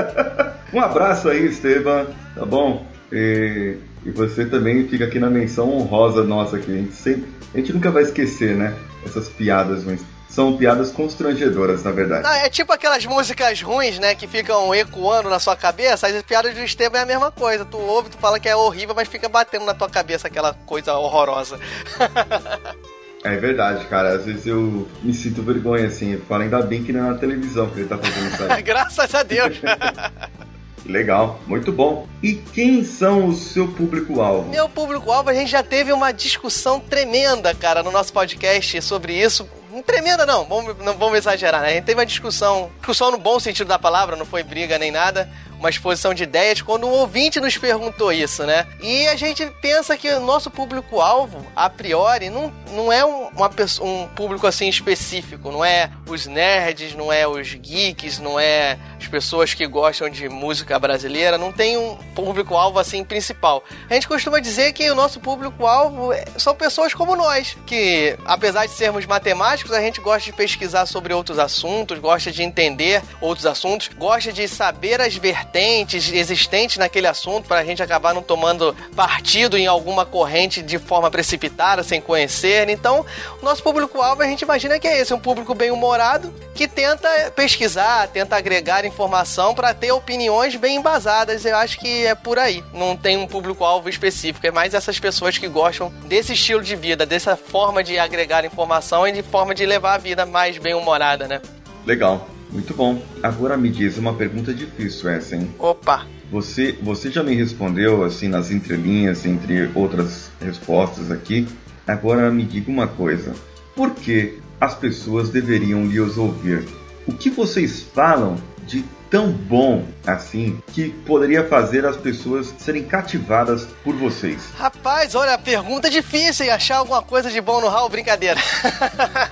um 0.72 0.80
abraço 0.80 1.28
aí, 1.28 1.46
Esteban. 1.46 2.06
Tá 2.34 2.46
bom? 2.46 2.86
E, 3.12 3.76
e, 4.04 4.10
você 4.10 4.46
também 4.46 4.86
fica 4.86 5.04
aqui 5.04 5.18
na 5.18 5.28
menção 5.28 5.72
honrosa 5.76 6.22
nossa 6.22 6.56
aqui. 6.56 6.70
A 6.72 6.76
gente, 6.76 6.94
sempre, 6.94 7.28
a 7.52 7.56
gente 7.58 7.72
nunca 7.72 7.90
vai 7.90 8.02
esquecer, 8.02 8.54
né? 8.54 8.74
Essas 9.04 9.28
piadas 9.28 9.84
ruins. 9.84 10.02
São 10.28 10.56
piadas 10.56 10.92
constrangedoras, 10.92 11.82
na 11.82 11.90
verdade. 11.90 12.22
Não, 12.22 12.32
é 12.32 12.48
tipo 12.48 12.72
aquelas 12.72 13.04
músicas 13.04 13.60
ruins, 13.60 13.98
né? 13.98 14.14
Que 14.14 14.28
ficam 14.28 14.72
ecoando 14.72 15.28
na 15.28 15.40
sua 15.40 15.56
cabeça. 15.56 16.06
As 16.06 16.22
piadas 16.22 16.54
do 16.54 16.60
Esteban 16.60 16.98
é 16.98 17.02
a 17.02 17.06
mesma 17.06 17.32
coisa. 17.32 17.64
Tu 17.64 17.76
ouve, 17.76 18.10
tu 18.10 18.16
fala 18.16 18.38
que 18.38 18.48
é 18.48 18.54
horrível, 18.54 18.94
mas 18.94 19.08
fica 19.08 19.28
batendo 19.28 19.64
na 19.64 19.74
tua 19.74 19.90
cabeça 19.90 20.28
aquela 20.28 20.54
coisa 20.54 20.94
horrorosa. 20.94 21.58
É 23.22 23.36
verdade, 23.36 23.84
cara. 23.86 24.14
Às 24.14 24.24
vezes 24.24 24.46
eu 24.46 24.88
me 25.02 25.12
sinto 25.12 25.42
vergonha, 25.42 25.86
assim. 25.86 26.14
Eu 26.14 26.20
falo, 26.22 26.42
ainda 26.42 26.62
bem 26.62 26.82
que 26.82 26.92
não 26.92 27.06
é 27.06 27.10
na 27.10 27.18
televisão 27.18 27.68
que 27.68 27.80
ele 27.80 27.88
tá 27.88 27.98
fazendo 27.98 28.32
isso 28.32 28.42
aí. 28.44 28.62
Graças 28.64 29.14
a 29.14 29.22
Deus. 29.22 29.60
Legal, 30.86 31.38
muito 31.46 31.72
bom. 31.72 32.06
E 32.22 32.34
quem 32.34 32.84
são 32.84 33.26
o 33.26 33.34
seu 33.34 33.68
público-alvo? 33.68 34.48
Meu 34.50 34.68
público-alvo, 34.68 35.30
a 35.30 35.34
gente 35.34 35.50
já 35.50 35.62
teve 35.62 35.92
uma 35.92 36.12
discussão 36.12 36.80
tremenda, 36.80 37.54
cara, 37.54 37.82
no 37.82 37.90
nosso 37.90 38.12
podcast 38.12 38.80
sobre 38.82 39.14
isso. 39.14 39.48
Tremenda 39.86 40.26
não, 40.26 40.44
vamos, 40.44 40.76
não 40.78 40.96
vamos 40.98 41.18
exagerar, 41.18 41.62
né? 41.62 41.68
A 41.68 41.72
gente 41.72 41.84
teve 41.84 41.98
uma 41.98 42.06
discussão, 42.06 42.70
discussão 42.78 43.12
no 43.12 43.18
bom 43.18 43.38
sentido 43.38 43.68
da 43.68 43.78
palavra, 43.78 44.16
não 44.16 44.26
foi 44.26 44.42
briga 44.42 44.78
nem 44.78 44.90
nada, 44.90 45.30
uma 45.60 45.68
exposição 45.68 46.14
de 46.14 46.22
ideias 46.22 46.62
quando 46.62 46.86
um 46.86 46.90
ouvinte 46.90 47.38
nos 47.38 47.56
perguntou 47.56 48.10
isso, 48.10 48.44
né? 48.44 48.66
E 48.82 49.06
a 49.06 49.14
gente 49.14 49.46
pensa 49.60 49.96
que 49.96 50.10
o 50.10 50.20
nosso 50.20 50.50
público-alvo, 50.50 51.46
a 51.54 51.68
priori, 51.68 52.30
não, 52.30 52.50
não 52.72 52.90
é 52.90 53.04
um, 53.04 53.28
uma, 53.28 53.50
um 53.82 54.08
público 54.08 54.46
assim 54.46 54.68
específico, 54.68 55.52
não 55.52 55.62
é 55.62 55.90
os 56.06 56.26
nerds, 56.26 56.94
não 56.94 57.12
é 57.12 57.28
os 57.28 57.52
geeks, 57.54 58.18
não 58.18 58.40
é 58.40 58.78
as 58.98 59.06
pessoas 59.06 59.52
que 59.52 59.66
gostam 59.66 60.08
de 60.08 60.28
música 60.30 60.78
brasileira, 60.78 61.36
não 61.36 61.52
tem 61.52 61.76
um 61.76 61.94
público-alvo 62.14 62.78
assim 62.78 63.04
principal. 63.04 63.62
A 63.88 63.94
gente 63.94 64.08
costuma 64.08 64.40
dizer 64.40 64.72
que 64.72 64.90
o 64.90 64.94
nosso 64.94 65.20
público-alvo 65.20 66.10
é, 66.14 66.24
são 66.38 66.54
pessoas 66.54 66.94
como 66.94 67.14
nós, 67.14 67.54
que 67.66 68.16
apesar 68.24 68.64
de 68.64 68.72
sermos 68.72 69.04
matemáticos, 69.04 69.72
a 69.72 69.80
gente 69.80 70.00
gosta 70.00 70.30
de 70.30 70.32
pesquisar 70.32 70.86
sobre 70.86 71.12
outros 71.12 71.38
assuntos, 71.38 71.98
gosta 71.98 72.32
de 72.32 72.42
entender 72.42 73.02
outros 73.20 73.44
assuntos, 73.44 73.90
gosta 73.98 74.32
de 74.32 74.48
saber 74.48 75.02
as 75.02 75.14
vertentes 75.16 75.49
vertentes 75.50 76.12
existentes 76.12 76.76
naquele 76.78 77.06
assunto 77.06 77.48
para 77.48 77.60
a 77.60 77.64
gente 77.64 77.82
acabar 77.82 78.14
não 78.14 78.22
tomando 78.22 78.74
partido 78.94 79.58
em 79.58 79.66
alguma 79.66 80.06
corrente 80.06 80.62
de 80.62 80.78
forma 80.78 81.10
precipitada, 81.10 81.82
sem 81.82 82.00
conhecer. 82.00 82.68
Então, 82.68 83.04
o 83.42 83.44
nosso 83.44 83.62
público-alvo 83.62 84.22
a 84.22 84.26
gente 84.26 84.42
imagina 84.42 84.78
que 84.78 84.86
é 84.86 85.00
esse, 85.00 85.12
um 85.12 85.18
público 85.18 85.54
bem-humorado 85.54 86.32
que 86.54 86.68
tenta 86.68 87.08
pesquisar, 87.34 88.08
tenta 88.08 88.36
agregar 88.36 88.84
informação 88.84 89.54
para 89.54 89.74
ter 89.74 89.90
opiniões 89.92 90.54
bem 90.54 90.76
embasadas. 90.76 91.44
Eu 91.44 91.56
acho 91.56 91.78
que 91.78 92.06
é 92.06 92.14
por 92.14 92.38
aí. 92.38 92.62
Não 92.72 92.96
tem 92.96 93.16
um 93.16 93.26
público-alvo 93.26 93.88
específico, 93.88 94.46
é 94.46 94.50
mais 94.50 94.72
essas 94.72 94.98
pessoas 94.98 95.36
que 95.36 95.48
gostam 95.48 95.92
desse 96.04 96.34
estilo 96.34 96.62
de 96.62 96.76
vida, 96.76 97.04
dessa 97.04 97.36
forma 97.36 97.82
de 97.82 97.98
agregar 97.98 98.44
informação 98.44 99.06
e 99.06 99.12
de 99.12 99.22
forma 99.22 99.54
de 99.54 99.66
levar 99.66 99.94
a 99.94 99.98
vida 99.98 100.24
mais 100.24 100.58
bem-humorada, 100.58 101.26
né? 101.26 101.40
Legal. 101.84 102.39
Muito 102.52 102.74
bom. 102.74 103.00
Agora 103.22 103.56
me 103.56 103.70
diz 103.70 103.96
uma 103.96 104.14
pergunta 104.14 104.52
difícil 104.52 105.08
essa, 105.10 105.36
hein? 105.36 105.54
Opa! 105.58 106.06
Você, 106.30 106.78
você 106.80 107.10
já 107.10 107.22
me 107.22 107.34
respondeu 107.34 108.04
assim 108.04 108.28
nas 108.28 108.50
entrelinhas, 108.50 109.26
entre 109.26 109.70
outras 109.74 110.30
respostas 110.40 111.10
aqui. 111.10 111.46
Agora 111.86 112.30
me 112.30 112.44
diga 112.44 112.70
uma 112.70 112.86
coisa. 112.86 113.34
Por 113.74 113.90
que 113.94 114.38
as 114.60 114.74
pessoas 114.74 115.30
deveriam 115.30 115.86
lhe 115.86 115.98
ouvir? 116.00 116.64
O 117.06 117.12
que 117.12 117.30
vocês 117.30 117.82
falam 117.82 118.36
de 118.66 118.84
tão 119.10 119.32
bom 119.32 119.84
assim 120.06 120.62
que 120.72 120.90
poderia 120.90 121.44
fazer 121.44 121.84
as 121.84 121.96
pessoas 121.96 122.54
serem 122.58 122.84
cativadas 122.84 123.66
por 123.82 123.94
vocês? 123.96 124.50
Rapaz, 124.56 125.14
olha, 125.16 125.36
pergunta 125.36 125.90
difícil 125.90 126.46
e 126.46 126.50
achar 126.50 126.76
alguma 126.76 127.02
coisa 127.02 127.28
de 127.30 127.40
bom 127.40 127.60
no 127.60 127.68
Hall, 127.68 127.88
brincadeira. 127.88 128.40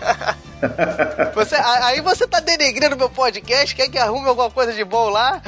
Aí 1.88 2.03
você 2.03 2.27
tá 2.27 2.38
denegrindo 2.38 2.98
meu 2.98 3.09
podcast, 3.09 3.74
quer 3.74 3.88
que 3.88 3.96
arrume 3.96 4.29
alguma 4.29 4.51
coisa 4.51 4.74
de 4.74 4.85
bom 4.85 5.09
lá? 5.09 5.40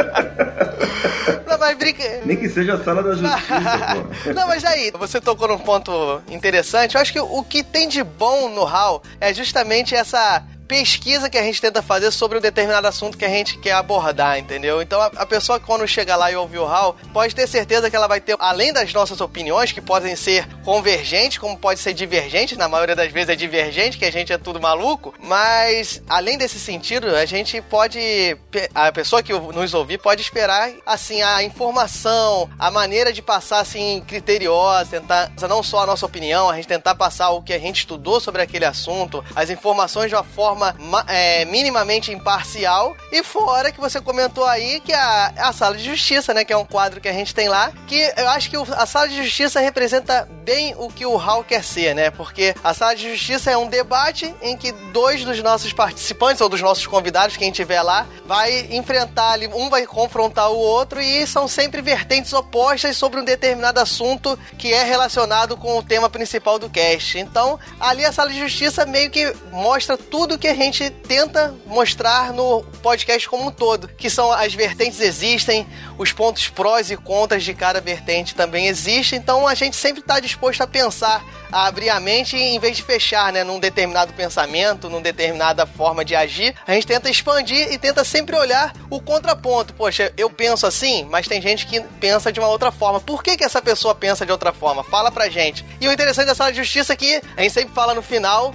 Não, 1.46 1.58
mas 1.58 1.76
brinca... 1.76 2.22
Nem 2.24 2.34
que 2.34 2.48
seja 2.48 2.76
a 2.76 2.82
sala 2.82 3.02
da 3.02 3.14
justiça. 3.14 4.32
Não, 4.34 4.48
mas 4.48 4.64
aí, 4.64 4.90
você 4.92 5.20
tocou 5.20 5.48
num 5.48 5.58
ponto 5.58 6.22
interessante. 6.30 6.94
Eu 6.94 7.02
acho 7.02 7.12
que 7.12 7.20
o 7.20 7.42
que 7.42 7.62
tem 7.62 7.86
de 7.88 8.02
bom 8.02 8.48
no 8.48 8.64
HAL 8.64 9.02
é 9.20 9.34
justamente 9.34 9.94
essa 9.94 10.42
pesquisa 10.68 11.30
que 11.30 11.38
a 11.38 11.42
gente 11.42 11.60
tenta 11.62 11.80
fazer 11.80 12.10
sobre 12.10 12.36
um 12.36 12.40
determinado 12.40 12.86
assunto 12.86 13.16
que 13.16 13.24
a 13.24 13.28
gente 13.28 13.56
quer 13.58 13.72
abordar, 13.72 14.38
entendeu? 14.38 14.82
Então 14.82 15.00
a, 15.00 15.06
a 15.06 15.26
pessoa 15.26 15.58
quando 15.58 15.88
chega 15.88 16.14
lá 16.14 16.30
e 16.30 16.36
ouve 16.36 16.58
o 16.58 16.66
HAL, 16.66 16.94
pode 17.12 17.34
ter 17.34 17.48
certeza 17.48 17.88
que 17.88 17.96
ela 17.96 18.06
vai 18.06 18.20
ter, 18.20 18.36
além 18.38 18.72
das 18.72 18.92
nossas 18.92 19.22
opiniões, 19.22 19.72
que 19.72 19.80
podem 19.80 20.14
ser 20.14 20.46
convergentes, 20.64 21.38
como 21.38 21.56
pode 21.56 21.80
ser 21.80 21.94
divergentes, 21.94 22.58
na 22.58 22.68
maioria 22.68 22.94
das 22.94 23.10
vezes 23.10 23.30
é 23.30 23.34
divergente, 23.34 23.96
que 23.96 24.04
a 24.04 24.12
gente 24.12 24.30
é 24.32 24.36
tudo 24.36 24.60
maluco, 24.60 25.14
mas 25.18 26.02
além 26.06 26.36
desse 26.36 26.60
sentido, 26.60 27.16
a 27.16 27.24
gente 27.24 27.62
pode, 27.62 28.36
a 28.74 28.92
pessoa 28.92 29.22
que 29.22 29.32
nos 29.32 29.72
ouvir 29.72 29.98
pode 29.98 30.20
esperar, 30.20 30.70
assim, 30.84 31.22
a 31.22 31.42
informação, 31.42 32.50
a 32.58 32.70
maneira 32.70 33.10
de 33.10 33.22
passar, 33.22 33.60
assim, 33.60 34.04
criteriosa, 34.06 35.00
tentar, 35.00 35.32
não 35.48 35.62
só 35.62 35.84
a 35.84 35.86
nossa 35.86 36.04
opinião, 36.04 36.50
a 36.50 36.56
gente 36.56 36.68
tentar 36.68 36.94
passar 36.94 37.30
o 37.30 37.42
que 37.42 37.54
a 37.54 37.58
gente 37.58 37.78
estudou 37.78 38.20
sobre 38.20 38.42
aquele 38.42 38.66
assunto, 38.66 39.24
as 39.34 39.48
informações 39.48 40.10
de 40.10 40.14
uma 40.14 40.24
forma 40.24 40.57
forma 40.58 41.04
é, 41.06 41.44
minimamente 41.44 42.12
imparcial. 42.12 42.96
E 43.12 43.22
fora 43.22 43.70
que 43.70 43.80
você 43.80 44.00
comentou 44.00 44.44
aí 44.44 44.80
que 44.80 44.92
a, 44.92 45.32
a 45.36 45.52
sala 45.52 45.76
de 45.76 45.84
justiça, 45.84 46.34
né? 46.34 46.44
Que 46.44 46.52
é 46.52 46.56
um 46.56 46.64
quadro 46.64 47.00
que 47.00 47.08
a 47.08 47.12
gente 47.12 47.34
tem 47.34 47.48
lá, 47.48 47.72
que 47.86 48.12
eu 48.16 48.28
acho 48.30 48.50
que 48.50 48.58
o, 48.58 48.66
a 48.74 48.84
sala 48.84 49.08
de 49.08 49.16
justiça 49.22 49.60
representa 49.60 50.28
bem 50.44 50.74
o 50.78 50.88
que 50.88 51.06
o 51.06 51.16
Hall 51.16 51.44
quer 51.44 51.62
ser, 51.62 51.94
né? 51.94 52.10
Porque 52.10 52.54
a 52.64 52.74
sala 52.74 52.96
de 52.96 53.10
justiça 53.10 53.50
é 53.50 53.56
um 53.56 53.68
debate 53.68 54.34
em 54.42 54.56
que 54.56 54.72
dois 54.92 55.24
dos 55.24 55.40
nossos 55.42 55.72
participantes 55.72 56.40
ou 56.40 56.48
dos 56.48 56.60
nossos 56.60 56.86
convidados, 56.86 57.36
quem 57.36 57.52
tiver 57.52 57.82
lá, 57.82 58.06
vai 58.26 58.66
enfrentar 58.70 59.32
ali, 59.32 59.46
um 59.48 59.68
vai 59.68 59.86
confrontar 59.86 60.50
o 60.50 60.56
outro 60.56 61.00
e 61.00 61.26
são 61.26 61.46
sempre 61.46 61.80
vertentes 61.80 62.32
opostas 62.32 62.96
sobre 62.96 63.20
um 63.20 63.24
determinado 63.24 63.78
assunto 63.78 64.38
que 64.56 64.72
é 64.72 64.82
relacionado 64.82 65.56
com 65.56 65.78
o 65.78 65.82
tema 65.82 66.08
principal 66.08 66.58
do 66.58 66.68
cast. 66.68 67.18
Então, 67.18 67.58
ali 67.78 68.04
a 68.04 68.12
sala 68.12 68.30
de 68.30 68.38
justiça 68.38 68.84
meio 68.86 69.10
que 69.10 69.32
mostra 69.52 69.96
tudo 69.96 70.38
que 70.38 70.47
que 70.54 70.62
a 70.62 70.64
gente 70.64 70.88
tenta 70.88 71.54
mostrar 71.66 72.32
no 72.32 72.62
podcast 72.82 73.28
como 73.28 73.48
um 73.48 73.50
todo, 73.50 73.86
que 73.86 74.08
são 74.08 74.32
as 74.32 74.54
vertentes 74.54 74.98
existem, 75.00 75.66
os 75.98 76.10
pontos 76.10 76.48
prós 76.48 76.90
e 76.90 76.96
contras 76.96 77.44
de 77.44 77.52
cada 77.52 77.82
vertente 77.82 78.34
também 78.34 78.66
existem, 78.66 79.18
então 79.18 79.46
a 79.46 79.54
gente 79.54 79.76
sempre 79.76 80.00
está 80.00 80.18
disposto 80.18 80.62
a 80.62 80.66
pensar, 80.66 81.22
a 81.52 81.66
abrir 81.66 81.90
a 81.90 82.00
mente 82.00 82.36
em 82.36 82.58
vez 82.58 82.78
de 82.78 82.82
fechar, 82.82 83.30
né, 83.30 83.44
num 83.44 83.60
determinado 83.60 84.12
pensamento, 84.14 84.88
numa 84.88 85.02
determinada 85.02 85.66
forma 85.66 86.02
de 86.02 86.14
agir, 86.14 86.54
a 86.66 86.72
gente 86.72 86.86
tenta 86.86 87.10
expandir 87.10 87.70
e 87.70 87.76
tenta 87.76 88.02
sempre 88.02 88.34
olhar 88.34 88.72
o 88.88 89.00
contraponto. 89.00 89.74
Poxa, 89.74 90.12
eu 90.16 90.30
penso 90.30 90.66
assim, 90.66 91.06
mas 91.10 91.28
tem 91.28 91.42
gente 91.42 91.66
que 91.66 91.80
pensa 92.00 92.32
de 92.32 92.40
uma 92.40 92.48
outra 92.48 92.70
forma. 92.70 93.00
Por 93.00 93.22
que, 93.22 93.36
que 93.36 93.44
essa 93.44 93.60
pessoa 93.60 93.94
pensa 93.94 94.24
de 94.24 94.32
outra 94.32 94.52
forma? 94.52 94.82
Fala 94.82 95.10
pra 95.10 95.28
gente. 95.28 95.64
E 95.80 95.88
o 95.88 95.92
interessante 95.92 96.26
da 96.26 96.34
sala 96.34 96.52
de 96.52 96.58
justiça 96.58 96.92
é 96.94 96.96
que 96.96 97.20
a 97.36 97.42
gente 97.42 97.52
sempre 97.52 97.74
fala 97.74 97.94
no 97.94 98.02
final 98.02 98.54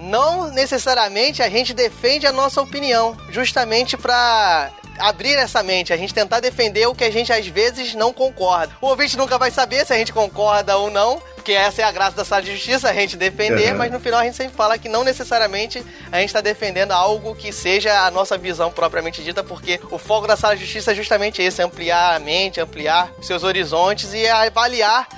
não 0.00 0.50
necessariamente 0.50 1.42
a 1.42 1.50
gente 1.50 1.74
defende 1.74 2.26
a 2.26 2.32
nossa 2.32 2.60
opinião, 2.62 3.16
justamente 3.28 3.96
para 3.96 4.70
abrir 4.98 5.34
essa 5.34 5.62
mente, 5.62 5.92
a 5.92 5.96
gente 5.96 6.12
tentar 6.12 6.40
defender 6.40 6.86
o 6.86 6.94
que 6.94 7.04
a 7.04 7.10
gente 7.10 7.32
às 7.32 7.46
vezes 7.46 7.94
não 7.94 8.12
concorda. 8.12 8.74
O 8.80 8.86
ouvinte 8.86 9.16
nunca 9.16 9.38
vai 9.38 9.50
saber 9.50 9.86
se 9.86 9.92
a 9.92 9.96
gente 9.96 10.12
concorda 10.12 10.76
ou 10.76 10.90
não, 10.90 11.22
Porque 11.40 11.52
essa 11.52 11.80
é 11.80 11.84
a 11.86 11.90
graça 11.90 12.14
da 12.14 12.24
sala 12.24 12.42
de 12.42 12.52
justiça, 12.52 12.90
a 12.90 12.92
gente 12.92 13.16
defender, 13.16 13.72
uhum. 13.72 13.78
mas 13.78 13.90
no 13.90 13.98
final 13.98 14.20
a 14.20 14.24
gente 14.24 14.36
sempre 14.36 14.54
fala 14.54 14.76
que 14.76 14.90
não 14.90 15.02
necessariamente 15.02 15.82
a 16.12 16.20
gente 16.20 16.28
está 16.28 16.42
defendendo 16.42 16.92
algo 16.92 17.34
que 17.34 17.50
seja 17.50 18.04
a 18.04 18.10
nossa 18.10 18.36
visão 18.36 18.70
propriamente 18.70 19.22
dita, 19.22 19.42
porque 19.42 19.80
o 19.90 19.96
foco 19.96 20.26
da 20.26 20.36
sala 20.36 20.54
de 20.54 20.64
justiça 20.64 20.92
é 20.92 20.94
justamente 20.94 21.40
esse, 21.40 21.62
ampliar 21.62 22.14
a 22.14 22.18
mente, 22.18 22.60
ampliar 22.60 23.10
seus 23.22 23.42
horizontes 23.42 24.12
e 24.12 24.28
avaliar 24.28 25.08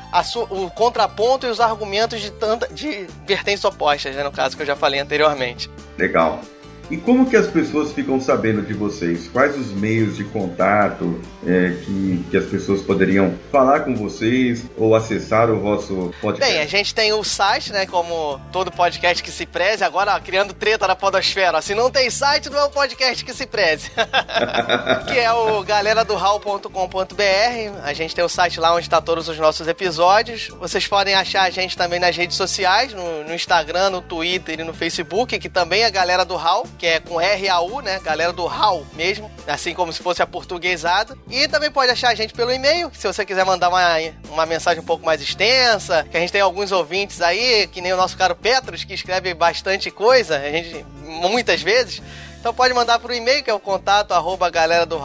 o 0.50 0.70
contraponto 0.70 1.46
e 1.46 1.50
os 1.50 1.60
argumentos 1.60 2.20
de, 2.20 2.30
tanta, 2.30 2.68
de 2.68 3.06
vertentes 3.26 3.64
opostas, 3.64 4.14
né, 4.14 4.22
no 4.22 4.30
caso 4.30 4.56
que 4.56 4.62
eu 4.62 4.66
já 4.66 4.76
falei 4.76 5.00
anteriormente. 5.00 5.70
Legal. 5.96 6.40
E 6.92 6.98
como 6.98 7.24
que 7.24 7.34
as 7.34 7.46
pessoas 7.46 7.90
ficam 7.90 8.20
sabendo 8.20 8.60
de 8.60 8.74
vocês? 8.74 9.26
Quais 9.26 9.56
os 9.56 9.68
meios 9.68 10.14
de 10.14 10.24
contato 10.24 11.18
é, 11.42 11.74
que, 11.82 12.22
que 12.30 12.36
as 12.36 12.44
pessoas 12.44 12.82
poderiam 12.82 13.32
falar 13.50 13.80
com 13.80 13.96
vocês 13.96 14.66
ou 14.76 14.94
acessar 14.94 15.48
o 15.48 15.58
vosso 15.58 16.12
podcast? 16.20 16.52
Bem, 16.52 16.60
a 16.62 16.66
gente 16.66 16.94
tem 16.94 17.10
o 17.14 17.24
site, 17.24 17.72
né? 17.72 17.86
Como 17.86 18.38
todo 18.52 18.70
podcast 18.70 19.22
que 19.22 19.30
se 19.30 19.46
preze, 19.46 19.82
agora 19.82 20.14
ó, 20.14 20.20
criando 20.20 20.52
treta 20.52 20.86
na 20.86 20.94
podosfera. 20.94 21.62
se 21.62 21.74
não 21.74 21.90
tem 21.90 22.10
site, 22.10 22.50
não 22.50 22.58
é 22.58 22.64
um 22.66 22.70
podcast 22.70 23.24
que 23.24 23.32
se 23.32 23.46
preze. 23.46 23.90
que 25.08 25.18
é 25.18 25.32
o 25.32 25.62
galera 25.62 26.04
do 26.04 26.14
A 27.82 27.92
gente 27.94 28.14
tem 28.14 28.22
o 28.22 28.28
site 28.28 28.60
lá 28.60 28.74
onde 28.74 28.84
está 28.84 29.00
todos 29.00 29.30
os 29.30 29.38
nossos 29.38 29.66
episódios. 29.66 30.48
Vocês 30.60 30.86
podem 30.86 31.14
achar 31.14 31.44
a 31.44 31.50
gente 31.50 31.74
também 31.74 31.98
nas 31.98 32.14
redes 32.14 32.36
sociais, 32.36 32.92
no, 32.92 33.24
no 33.24 33.34
Instagram, 33.34 33.88
no 33.88 34.02
Twitter 34.02 34.60
e 34.60 34.64
no 34.64 34.74
Facebook, 34.74 35.38
que 35.38 35.48
também 35.48 35.84
é 35.84 35.86
a 35.86 35.90
galera 35.90 36.22
do 36.22 36.36
Hall 36.36 36.66
que 36.82 36.86
é 36.88 36.98
com 36.98 37.20
R-A-U, 37.20 37.80
né? 37.80 38.00
Galera 38.00 38.32
do 38.32 38.44
HAL 38.44 38.84
mesmo, 38.94 39.30
assim 39.46 39.72
como 39.72 39.92
se 39.92 40.02
fosse 40.02 40.20
a 40.20 40.26
portuguesada. 40.26 41.16
E 41.30 41.46
também 41.46 41.70
pode 41.70 41.92
achar 41.92 42.08
a 42.08 42.14
gente 42.16 42.34
pelo 42.34 42.52
e-mail, 42.52 42.90
se 42.92 43.06
você 43.06 43.24
quiser 43.24 43.44
mandar 43.44 43.68
uma, 43.68 43.80
uma 44.28 44.44
mensagem 44.44 44.82
um 44.82 44.84
pouco 44.84 45.06
mais 45.06 45.22
extensa, 45.22 46.04
que 46.10 46.16
a 46.16 46.20
gente 46.20 46.32
tem 46.32 46.40
alguns 46.40 46.72
ouvintes 46.72 47.22
aí, 47.22 47.68
que 47.68 47.80
nem 47.80 47.92
o 47.92 47.96
nosso 47.96 48.16
caro 48.16 48.34
Petros, 48.34 48.82
que 48.82 48.94
escreve 48.94 49.32
bastante 49.32 49.92
coisa, 49.92 50.38
a 50.38 50.50
gente, 50.50 50.84
muitas 51.04 51.62
vezes. 51.62 52.02
Então 52.40 52.52
pode 52.52 52.74
mandar 52.74 52.98
pro 52.98 53.14
e-mail, 53.14 53.44
que 53.44 53.50
é 53.50 53.54
o 53.54 53.60
contato 53.60 54.10
arroba 54.10 54.50
galera 54.50 54.84
do 54.84 54.98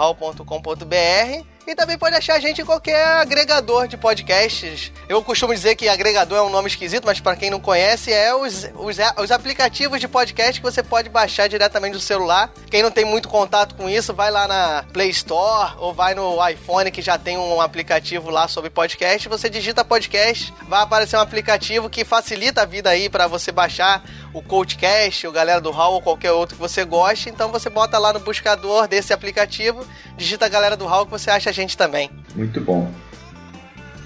e 1.67 1.75
também 1.75 1.97
pode 1.97 2.15
achar 2.15 2.36
a 2.36 2.39
gente 2.39 2.62
em 2.62 2.65
qualquer 2.65 3.06
agregador 3.17 3.89
de 3.89 3.97
podcasts. 3.97 4.89
Eu 5.10 5.21
costumo 5.21 5.53
dizer 5.53 5.75
que 5.75 5.89
agregador 5.89 6.38
é 6.38 6.41
um 6.41 6.49
nome 6.49 6.69
esquisito, 6.69 7.03
mas 7.06 7.19
para 7.19 7.36
quem 7.36 7.49
não 7.49 7.60
conhece, 7.60 8.12
é 8.12 8.34
os, 8.34 8.63
os, 8.75 8.97
os, 9.21 9.32
aplicativos 9.32 9.99
de 9.99 10.08
podcast 10.08 10.62
que 10.62 10.65
você 10.65 10.82
pode 10.82 11.10
baixar 11.10 11.49
diretamente 11.49 11.91
do 11.91 11.99
celular. 11.99 12.49
Quem 12.71 12.82
não 12.82 12.89
tem 12.89 13.03
muito 13.03 13.27
contato 13.27 13.75
com 13.75 13.89
isso, 13.89 14.13
vai 14.13 14.32
lá 14.32 14.47
na 14.47 14.86
Play 14.93 15.10
Store 15.10 15.73
ou 15.77 15.93
vai 15.93 16.15
no 16.15 16.38
iPhone 16.47 16.89
que 16.89 17.01
já 17.01 17.17
tem 17.17 17.38
um 17.38 17.60
aplicativo 17.60 18.30
lá 18.30 18.47
sobre 18.47 18.69
podcast. 18.69 19.27
Você 19.27 19.49
digita 19.49 19.84
podcast, 19.84 20.53
vai 20.69 20.82
aparecer 20.82 21.17
um 21.17 21.21
aplicativo 21.21 21.89
que 21.89 22.06
facilita 22.06 22.62
a 22.62 22.65
vida 22.65 22.89
aí 22.89 23.10
para 23.10 23.27
você 23.27 23.51
baixar 23.51 24.01
o 24.38 24.41
Coachcast, 24.43 25.26
o 25.26 25.32
Galera 25.32 25.60
do 25.60 25.71
Hall 25.71 25.95
ou 25.95 26.02
qualquer 26.02 26.32
outro 26.32 26.56
que 26.56 26.62
você 26.62 26.86
goste. 26.86 27.30
Então 27.30 27.52
você 27.52 27.69
bota 27.69 27.97
lá 27.97 28.13
no 28.13 28.19
buscador 28.19 28.88
desse 28.88 29.12
aplicativo, 29.12 29.86
digita 30.15 30.45
a 30.45 30.50
Galera 30.50 30.78
do 30.78 30.86
Hall 30.86 31.06
que 31.06 31.12
você 31.12 31.32
acha 31.32 31.50
a 31.50 31.54
gente 31.54 31.76
também. 31.76 32.12
Muito 32.36 32.62
bom. 32.62 32.91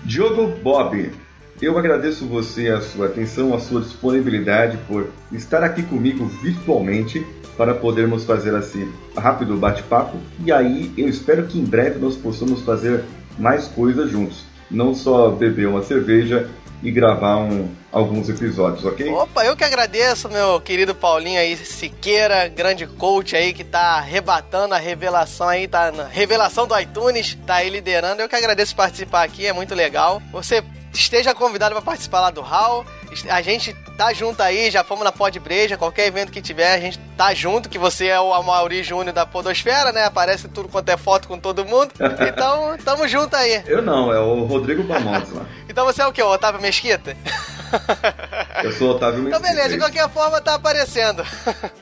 Diogo 0.04 0.48
Bob, 0.64 1.12
eu 1.62 1.78
agradeço 1.78 2.26
você 2.26 2.70
a 2.70 2.82
sua 2.82 3.08
atenção, 3.08 3.54
a 3.54 3.60
sua 3.60 3.82
disponibilidade 3.82 4.78
por 4.88 5.10
estar 5.32 5.64
aqui 5.64 5.84
comigo 5.84 6.26
virtualmente 6.26 7.26
para 7.58 7.76
podermos 7.76 8.24
fazer 8.24 8.56
assim 8.56 8.92
rápido 9.16 9.58
bate-papo. 9.58 10.18
E 10.44 10.52
aí 10.52 10.94
eu 10.98 11.10
espero 11.10 11.46
que 11.46 11.60
em 11.60 11.66
breve 11.66 12.00
nós 12.00 12.16
possamos 12.16 12.62
fazer 12.62 13.04
mais 13.38 13.68
coisas 13.68 14.10
juntos. 14.10 14.46
Não 14.70 14.96
só 14.96 15.30
beber 15.30 15.68
uma 15.68 15.84
cerveja 15.84 16.50
e 16.82 16.90
gravar 16.90 17.38
um, 17.38 17.70
alguns 17.92 18.30
episódios, 18.30 18.86
ok? 18.86 19.10
Opa, 19.10 19.44
eu 19.46 19.56
que 19.56 19.64
agradeço, 19.64 20.30
meu 20.30 20.62
querido 20.62 20.96
Paulinho 20.96 21.40
aí, 21.40 21.58
Siqueira, 21.58 22.48
grande 22.48 22.88
coach 22.88 23.36
aí 23.36 23.54
que 23.54 23.64
tá 23.64 23.98
arrebatando 23.98 24.74
a 24.74 24.78
revelação 24.78 25.48
aí, 25.50 25.68
tá 25.68 25.92
na 25.92 26.06
revelação 26.06 26.66
do 26.66 26.78
iTunes, 26.80 27.38
tá 27.46 27.56
aí 27.56 27.70
liderando. 27.70 28.22
Eu 28.22 28.30
que 28.30 28.36
agradeço 28.36 28.76
participar 28.76 29.24
aqui, 29.24 29.46
é 29.46 29.54
muito 29.54 29.76
legal. 29.76 30.22
Você 30.32 30.64
esteja 30.94 31.34
convidado 31.34 31.74
para 31.76 31.82
participar 31.82 32.22
lá 32.22 32.30
do 32.32 32.42
Hall. 32.42 32.86
A 33.30 33.42
gente 33.42 33.74
tá 33.98 34.14
junto 34.14 34.42
aí, 34.42 34.72
já 34.72 34.84
fomos 34.86 35.04
na 35.04 35.12
Pod 35.12 35.38
Breja, 35.40 35.78
qualquer 35.78 36.08
evento 36.08 36.32
que 36.32 36.42
tiver, 36.42 36.74
a 36.74 36.80
gente 36.80 36.98
tá 37.18 37.34
junto, 37.34 37.68
que 37.68 37.78
você 37.78 38.08
é 38.08 38.20
o 38.20 38.34
Amaury 38.34 38.84
Júnior 38.84 39.14
da 39.14 39.26
Podosfera, 39.26 39.92
né? 39.92 40.06
Aparece 40.06 40.48
tudo 40.48 40.70
quanto 40.70 40.88
é 40.90 40.96
foto 40.98 41.28
com 41.28 41.38
todo 41.38 41.66
mundo. 41.66 41.92
Então, 42.32 42.78
tamo 42.84 43.08
junto 43.08 43.36
aí. 43.36 43.62
Eu 43.66 43.82
não, 43.82 44.14
é 44.14 44.20
o 44.20 44.46
Rodrigo 44.46 44.84
Bamontes 44.84 45.32
lá. 45.36 45.46
então 45.68 45.86
você 45.86 46.02
é 46.02 46.08
o 46.08 46.14
quê? 46.14 46.22
O 46.24 46.32
Otávio 46.32 46.62
Mesquita? 46.62 47.16
Eu 48.64 48.72
sou 48.74 48.90
o 48.90 48.92
Otávio. 48.92 49.28
Então 49.28 49.42
beleza, 49.42 49.70
de 49.70 49.78
qualquer 49.78 50.10
forma 50.10 50.40
tá 50.42 50.56
aparecendo. 50.56 51.24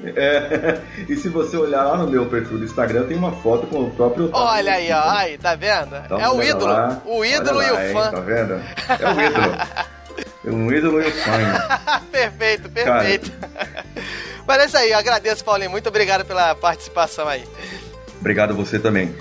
É, 0.04 0.80
e 1.10 1.16
se 1.16 1.30
você 1.30 1.58
olhar 1.58 1.84
lá 1.84 1.98
no 1.98 2.08
meu 2.08 2.26
perfil 2.28 2.58
do 2.58 2.66
Instagram, 2.66 3.06
tem 3.06 3.18
uma 3.18 3.32
foto 3.32 3.68
com 3.68 3.84
o 3.84 3.92
próprio 3.92 4.26
Otávio 4.26 4.48
Olha 4.48 4.74
aí, 4.74 4.92
ó, 4.92 5.10
aí, 5.10 5.38
tá 5.38 5.56
vendo? 5.56 5.96
Então, 6.06 6.20
é 6.20 6.30
o 6.30 6.42
ídolo, 6.42 6.72
lá, 6.72 7.02
o 7.06 7.26
ídolo 7.26 7.62
e 7.62 7.72
o 7.72 7.76
fã. 7.76 8.06
Hein, 8.06 8.12
tá 8.12 8.20
vendo? 8.20 8.54
É 9.00 9.14
o 9.14 9.22
ídolo. 9.22 9.90
É 10.46 10.52
um 10.52 10.72
ídolo 10.72 11.02
e 11.02 11.08
um 11.08 11.12
sonho. 11.12 12.02
perfeito, 12.12 12.70
perfeito. 12.72 13.32
Cara. 13.32 13.86
Mas 14.48 14.62
é 14.62 14.66
isso 14.66 14.78
aí, 14.78 14.92
eu 14.92 14.98
agradeço, 14.98 15.44
Paulinho. 15.44 15.70
Muito 15.70 15.90
obrigado 15.90 16.26
pela 16.26 16.56
participação 16.56 17.28
aí. 17.28 17.44
Obrigado 18.20 18.56
você 18.56 18.80
também. 18.80 19.16